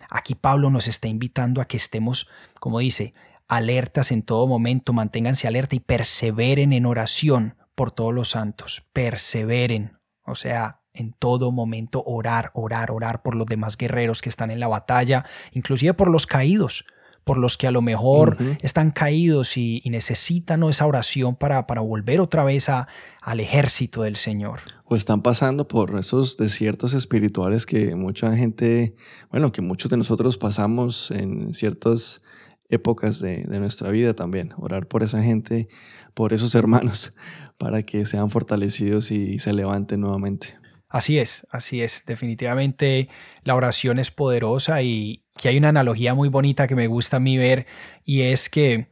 Aquí 0.08 0.34
Pablo 0.34 0.70
nos 0.70 0.88
está 0.88 1.08
invitando 1.08 1.60
a 1.60 1.66
que 1.66 1.76
estemos, 1.76 2.28
como 2.60 2.78
dice, 2.78 3.14
alertas 3.48 4.12
en 4.12 4.22
todo 4.22 4.46
momento, 4.46 4.92
manténganse 4.92 5.48
alerta 5.48 5.74
y 5.74 5.80
perseveren 5.80 6.72
en 6.72 6.86
oración 6.86 7.56
por 7.74 7.90
todos 7.90 8.14
los 8.14 8.30
santos. 8.30 8.88
Perseveren, 8.92 9.98
o 10.24 10.36
sea, 10.36 10.82
en 10.92 11.12
todo 11.12 11.50
momento 11.50 12.02
orar, 12.04 12.50
orar, 12.54 12.90
orar 12.92 13.22
por 13.22 13.34
los 13.34 13.46
demás 13.46 13.76
guerreros 13.76 14.22
que 14.22 14.28
están 14.28 14.50
en 14.50 14.60
la 14.60 14.68
batalla, 14.68 15.24
inclusive 15.52 15.94
por 15.94 16.10
los 16.10 16.26
caídos 16.26 16.84
por 17.24 17.38
los 17.38 17.56
que 17.56 17.66
a 17.66 17.70
lo 17.70 17.82
mejor 17.82 18.36
están 18.62 18.90
caídos 18.90 19.56
y, 19.56 19.82
necesitan 19.90 20.62
esa 20.64 20.86
oración 20.86 21.34
para, 21.34 21.66
para 21.66 21.80
volver 21.80 22.20
otra 22.20 22.44
vez 22.44 22.68
a, 22.68 22.88
al 23.20 23.40
ejército 23.40 24.02
del 24.02 24.16
Señor. 24.16 24.60
O 24.84 24.96
están 24.96 25.22
pasando 25.22 25.66
por 25.66 25.96
esos 25.98 26.36
desiertos 26.36 26.94
espirituales 26.94 27.66
que 27.66 27.94
mucha 27.94 28.34
gente, 28.36 28.94
bueno, 29.30 29.52
que 29.52 29.62
muchos 29.62 29.90
de 29.90 29.96
nosotros 29.96 30.38
pasamos 30.38 31.10
en 31.10 31.54
ciertas 31.54 32.22
épocas 32.68 33.20
de, 33.20 33.44
de 33.44 33.58
nuestra 33.58 33.90
vida 33.90 34.14
también. 34.14 34.52
Orar 34.56 34.86
por 34.86 35.02
esa 35.02 35.22
gente, 35.22 35.68
por 36.14 36.32
esos 36.32 36.54
hermanos, 36.54 37.14
para 37.58 37.82
que 37.82 38.06
sean 38.06 38.30
fortalecidos 38.30 39.10
y 39.10 39.38
se 39.38 39.52
levanten 39.52 40.00
nuevamente. 40.00 40.59
Así 40.90 41.18
es, 41.18 41.46
así 41.50 41.82
es. 41.82 42.04
Definitivamente 42.04 43.08
la 43.44 43.54
oración 43.54 43.98
es 43.98 44.10
poderosa 44.10 44.82
y 44.82 45.24
que 45.36 45.48
hay 45.48 45.56
una 45.56 45.70
analogía 45.70 46.14
muy 46.14 46.28
bonita 46.28 46.66
que 46.66 46.74
me 46.74 46.88
gusta 46.88 47.16
a 47.16 47.20
mí 47.20 47.38
ver 47.38 47.66
y 48.04 48.22
es 48.22 48.50
que 48.50 48.88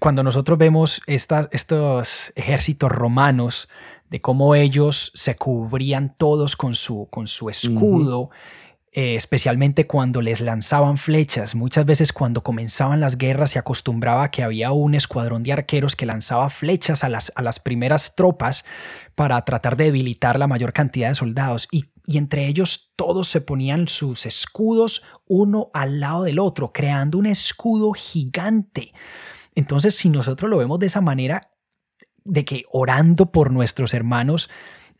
cuando 0.00 0.22
nosotros 0.22 0.58
vemos 0.58 1.00
estos 1.06 2.32
ejércitos 2.34 2.90
romanos, 2.90 3.68
de 4.10 4.20
cómo 4.20 4.54
ellos 4.54 5.12
se 5.14 5.36
cubrían 5.36 6.14
todos 6.16 6.56
con 6.56 6.74
su, 6.74 7.08
con 7.10 7.26
su 7.26 7.50
escudo, 7.50 8.30
eh, 8.92 9.16
especialmente 9.16 9.86
cuando 9.86 10.22
les 10.22 10.40
lanzaban 10.40 10.96
flechas. 10.96 11.54
Muchas 11.54 11.84
veces 11.84 12.12
cuando 12.12 12.42
comenzaban 12.42 13.00
las 13.00 13.18
guerras 13.18 13.50
se 13.50 13.58
acostumbraba 13.58 14.30
que 14.30 14.42
había 14.42 14.72
un 14.72 14.94
escuadrón 14.94 15.42
de 15.42 15.52
arqueros 15.52 15.94
que 15.94 16.06
lanzaba 16.06 16.48
flechas 16.48 17.04
a 17.04 17.08
las, 17.08 17.32
a 17.36 17.42
las 17.42 17.60
primeras 17.60 18.14
tropas 18.16 18.64
para 19.18 19.44
tratar 19.44 19.76
de 19.76 19.86
debilitar 19.86 20.38
la 20.38 20.46
mayor 20.46 20.72
cantidad 20.72 21.08
de 21.08 21.16
soldados. 21.16 21.66
Y, 21.72 21.86
y 22.06 22.18
entre 22.18 22.46
ellos 22.46 22.92
todos 22.94 23.26
se 23.26 23.40
ponían 23.40 23.88
sus 23.88 24.26
escudos 24.26 25.02
uno 25.26 25.72
al 25.74 25.98
lado 25.98 26.22
del 26.22 26.38
otro, 26.38 26.72
creando 26.72 27.18
un 27.18 27.26
escudo 27.26 27.94
gigante. 27.94 28.92
Entonces, 29.56 29.96
si 29.96 30.08
nosotros 30.08 30.48
lo 30.48 30.58
vemos 30.58 30.78
de 30.78 30.86
esa 30.86 31.00
manera, 31.00 31.50
de 32.24 32.44
que 32.44 32.62
orando 32.70 33.32
por 33.32 33.50
nuestros 33.50 33.92
hermanos, 33.92 34.50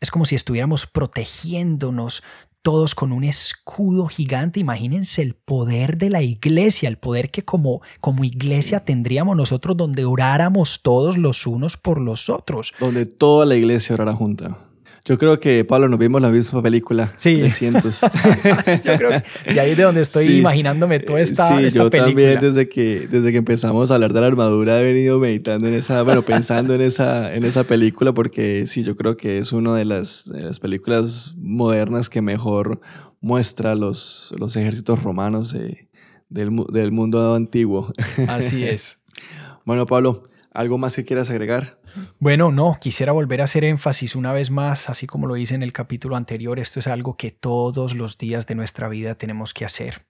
es 0.01 0.11
como 0.11 0.25
si 0.25 0.35
estuviéramos 0.35 0.85
protegiéndonos 0.85 2.21
todos 2.61 2.95
con 2.95 3.11
un 3.11 3.23
escudo 3.23 4.07
gigante. 4.07 4.59
Imagínense 4.59 5.21
el 5.21 5.35
poder 5.35 5.97
de 5.97 6.09
la 6.09 6.21
iglesia, 6.21 6.89
el 6.89 6.97
poder 6.97 7.31
que 7.31 7.43
como, 7.43 7.81
como 7.99 8.23
iglesia 8.23 8.85
tendríamos 8.85 9.35
nosotros 9.35 9.77
donde 9.77 10.05
oráramos 10.05 10.81
todos 10.81 11.17
los 11.17 11.47
unos 11.47 11.77
por 11.77 11.99
los 11.99 12.29
otros. 12.29 12.73
Donde 12.79 13.05
toda 13.05 13.45
la 13.45 13.55
iglesia 13.55 13.95
orara 13.95 14.13
junta. 14.13 14.68
Yo 15.09 15.17
creo 15.17 15.39
que, 15.39 15.65
Pablo, 15.65 15.89
nos 15.89 15.97
vimos 15.97 16.21
la 16.21 16.29
misma 16.29 16.61
película. 16.61 17.11
Sí. 17.17 17.37
300. 17.37 18.01
yo 18.83 18.95
creo 18.95 19.09
que 19.09 19.53
de 19.53 19.59
ahí 19.59 19.71
es 19.71 19.77
de 19.77 19.81
donde 19.81 20.01
estoy 20.01 20.37
imaginándome 20.37 20.99
toda 20.99 21.19
esta, 21.19 21.47
sí, 21.47 21.65
esta 21.65 21.79
yo 21.79 21.89
película. 21.89 22.05
también 22.05 22.39
desde 22.39 22.69
que, 22.69 23.07
desde 23.09 23.31
que 23.31 23.39
empezamos 23.39 23.89
a 23.89 23.95
hablar 23.95 24.13
de 24.13 24.21
la 24.21 24.27
armadura 24.27 24.79
he 24.79 24.83
venido 24.83 25.17
meditando 25.17 25.67
en 25.67 25.73
esa, 25.73 26.03
bueno, 26.03 26.21
pensando 26.21 26.75
en 26.75 26.81
esa, 26.81 27.33
en 27.33 27.43
esa 27.43 27.63
película 27.63 28.13
porque 28.13 28.67
sí, 28.67 28.83
yo 28.83 28.95
creo 28.95 29.17
que 29.17 29.39
es 29.39 29.51
una 29.51 29.75
de 29.75 29.85
las, 29.85 30.29
de 30.31 30.41
las 30.41 30.59
películas 30.59 31.33
modernas 31.39 32.07
que 32.07 32.21
mejor 32.21 32.79
muestra 33.19 33.73
los, 33.73 34.35
los 34.37 34.55
ejércitos 34.57 35.01
romanos 35.01 35.51
de, 35.51 35.89
del, 36.29 36.55
del 36.71 36.91
mundo 36.91 37.33
antiguo. 37.33 37.91
Así 38.27 38.63
es. 38.63 38.99
bueno, 39.65 39.87
Pablo, 39.87 40.21
¿algo 40.53 40.77
más 40.77 40.95
que 40.95 41.03
quieras 41.03 41.31
agregar? 41.31 41.78
Bueno, 42.19 42.51
no, 42.51 42.77
quisiera 42.79 43.11
volver 43.11 43.41
a 43.41 43.45
hacer 43.45 43.63
énfasis 43.63 44.15
una 44.15 44.33
vez 44.33 44.51
más, 44.51 44.89
así 44.89 45.07
como 45.07 45.27
lo 45.27 45.37
hice 45.37 45.55
en 45.55 45.63
el 45.63 45.73
capítulo 45.73 46.15
anterior, 46.15 46.59
esto 46.59 46.79
es 46.79 46.87
algo 46.87 47.17
que 47.17 47.31
todos 47.31 47.95
los 47.95 48.17
días 48.17 48.47
de 48.47 48.55
nuestra 48.55 48.87
vida 48.87 49.15
tenemos 49.15 49.53
que 49.53 49.65
hacer. 49.65 50.05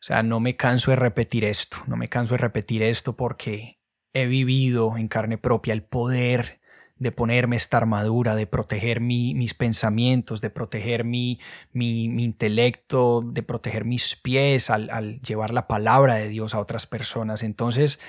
O 0.00 0.02
sea, 0.02 0.22
no 0.22 0.40
me 0.40 0.56
canso 0.56 0.90
de 0.90 0.96
repetir 0.96 1.44
esto, 1.44 1.78
no 1.86 1.96
me 1.96 2.08
canso 2.08 2.34
de 2.34 2.38
repetir 2.38 2.82
esto 2.82 3.16
porque 3.16 3.80
he 4.12 4.26
vivido 4.26 4.96
en 4.96 5.08
carne 5.08 5.38
propia 5.38 5.74
el 5.74 5.82
poder 5.82 6.60
de 6.96 7.12
ponerme 7.12 7.56
esta 7.56 7.76
armadura, 7.76 8.34
de 8.34 8.46
proteger 8.46 9.00
mi, 9.00 9.34
mis 9.34 9.54
pensamientos, 9.54 10.40
de 10.40 10.50
proteger 10.50 11.04
mi, 11.04 11.38
mi, 11.72 12.08
mi, 12.08 12.24
intelecto, 12.24 13.22
de 13.24 13.42
proteger 13.42 13.84
mis 13.84 14.16
pies 14.16 14.70
al, 14.70 14.90
al 14.90 15.20
llevar 15.20 15.52
la 15.52 15.68
palabra 15.68 16.14
de 16.14 16.28
Dios 16.28 16.54
a 16.54 16.60
otras 16.60 16.86
personas. 16.86 17.42
Entonces, 17.42 18.00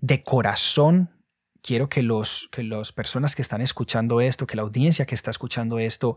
de 0.00 0.20
corazón 0.20 1.13
quiero 1.64 1.88
que 1.88 2.02
los 2.02 2.48
que 2.52 2.62
las 2.62 2.92
personas 2.92 3.34
que 3.34 3.42
están 3.42 3.62
escuchando 3.62 4.20
esto, 4.20 4.46
que 4.46 4.56
la 4.56 4.62
audiencia 4.62 5.06
que 5.06 5.14
está 5.14 5.30
escuchando 5.30 5.78
esto, 5.78 6.16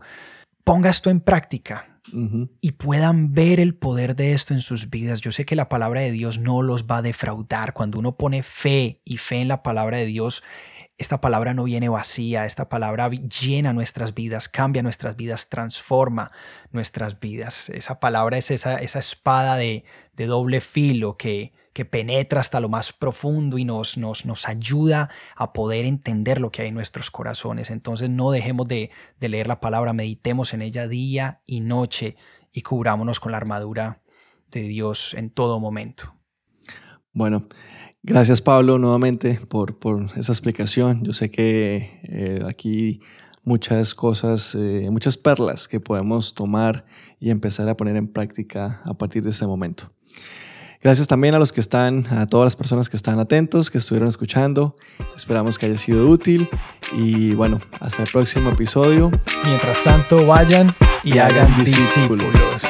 ponga 0.62 0.90
esto 0.90 1.08
en 1.08 1.20
práctica 1.20 2.00
uh 2.12 2.16
-huh. 2.16 2.50
y 2.60 2.72
puedan 2.72 3.32
ver 3.32 3.58
el 3.58 3.74
poder 3.74 4.14
de 4.14 4.34
esto 4.34 4.52
en 4.52 4.60
sus 4.60 4.90
vidas. 4.90 5.22
Yo 5.22 5.32
sé 5.32 5.46
que 5.46 5.56
la 5.56 5.70
palabra 5.70 6.02
de 6.02 6.10
Dios 6.12 6.38
no 6.38 6.60
los 6.60 6.84
va 6.84 6.98
a 6.98 7.02
defraudar. 7.02 7.72
Cuando 7.72 7.98
uno 7.98 8.16
pone 8.16 8.42
fe 8.42 9.00
y 9.04 9.16
fe 9.16 9.36
en 9.36 9.48
la 9.48 9.62
palabra 9.62 9.96
de 9.96 10.06
Dios, 10.06 10.42
esta 10.98 11.20
palabra 11.20 11.54
no 11.54 11.64
viene 11.64 11.88
vacía, 11.88 12.44
esta 12.44 12.68
palabra 12.68 13.08
llena 13.08 13.72
nuestras 13.72 14.14
vidas, 14.14 14.48
cambia 14.48 14.82
nuestras 14.82 15.16
vidas, 15.16 15.48
transforma 15.48 16.30
nuestras 16.72 17.20
vidas. 17.20 17.70
Esa 17.70 18.00
palabra 18.00 18.36
es 18.36 18.50
esa, 18.50 18.76
esa 18.76 18.98
espada 18.98 19.56
de, 19.56 19.84
de 20.14 20.26
doble 20.26 20.60
filo 20.60 21.16
que, 21.16 21.52
que 21.78 21.84
penetra 21.84 22.40
hasta 22.40 22.58
lo 22.58 22.68
más 22.68 22.92
profundo 22.92 23.56
y 23.56 23.64
nos, 23.64 23.98
nos, 23.98 24.26
nos 24.26 24.48
ayuda 24.48 25.10
a 25.36 25.52
poder 25.52 25.84
entender 25.84 26.40
lo 26.40 26.50
que 26.50 26.62
hay 26.62 26.68
en 26.70 26.74
nuestros 26.74 27.08
corazones. 27.08 27.70
Entonces 27.70 28.10
no 28.10 28.32
dejemos 28.32 28.66
de, 28.66 28.90
de 29.20 29.28
leer 29.28 29.46
la 29.46 29.60
palabra, 29.60 29.92
meditemos 29.92 30.54
en 30.54 30.62
ella 30.62 30.88
día 30.88 31.40
y 31.46 31.60
noche 31.60 32.16
y 32.52 32.62
cubrámonos 32.62 33.20
con 33.20 33.30
la 33.30 33.38
armadura 33.38 34.02
de 34.50 34.62
Dios 34.62 35.14
en 35.14 35.30
todo 35.30 35.60
momento. 35.60 36.16
Bueno, 37.12 37.46
gracias 38.02 38.42
Pablo 38.42 38.80
nuevamente 38.80 39.38
por, 39.48 39.78
por 39.78 40.06
esa 40.16 40.32
explicación. 40.32 41.04
Yo 41.04 41.12
sé 41.12 41.30
que 41.30 42.00
eh, 42.02 42.40
aquí 42.44 43.02
muchas 43.44 43.94
cosas, 43.94 44.56
eh, 44.56 44.88
muchas 44.90 45.16
perlas 45.16 45.68
que 45.68 45.78
podemos 45.78 46.34
tomar 46.34 46.84
y 47.20 47.30
empezar 47.30 47.68
a 47.68 47.76
poner 47.76 47.94
en 47.94 48.08
práctica 48.08 48.80
a 48.84 48.94
partir 48.94 49.22
de 49.22 49.30
este 49.30 49.46
momento. 49.46 49.92
Gracias 50.80 51.08
también 51.08 51.34
a 51.34 51.38
los 51.38 51.52
que 51.52 51.60
están, 51.60 52.06
a 52.10 52.26
todas 52.26 52.46
las 52.46 52.56
personas 52.56 52.88
que 52.88 52.96
están 52.96 53.18
atentos, 53.18 53.70
que 53.70 53.78
estuvieron 53.78 54.08
escuchando. 54.08 54.76
Esperamos 55.16 55.58
que 55.58 55.66
haya 55.66 55.76
sido 55.76 56.06
útil 56.06 56.48
y 56.92 57.34
bueno, 57.34 57.60
hasta 57.80 58.04
el 58.04 58.08
próximo 58.10 58.50
episodio. 58.50 59.10
Mientras 59.44 59.82
tanto, 59.82 60.24
vayan 60.24 60.74
y, 61.02 61.14
y 61.14 61.18
hagan, 61.18 61.46
hagan 61.46 61.64
discípulos. 61.64 62.32
discípulos. 62.32 62.67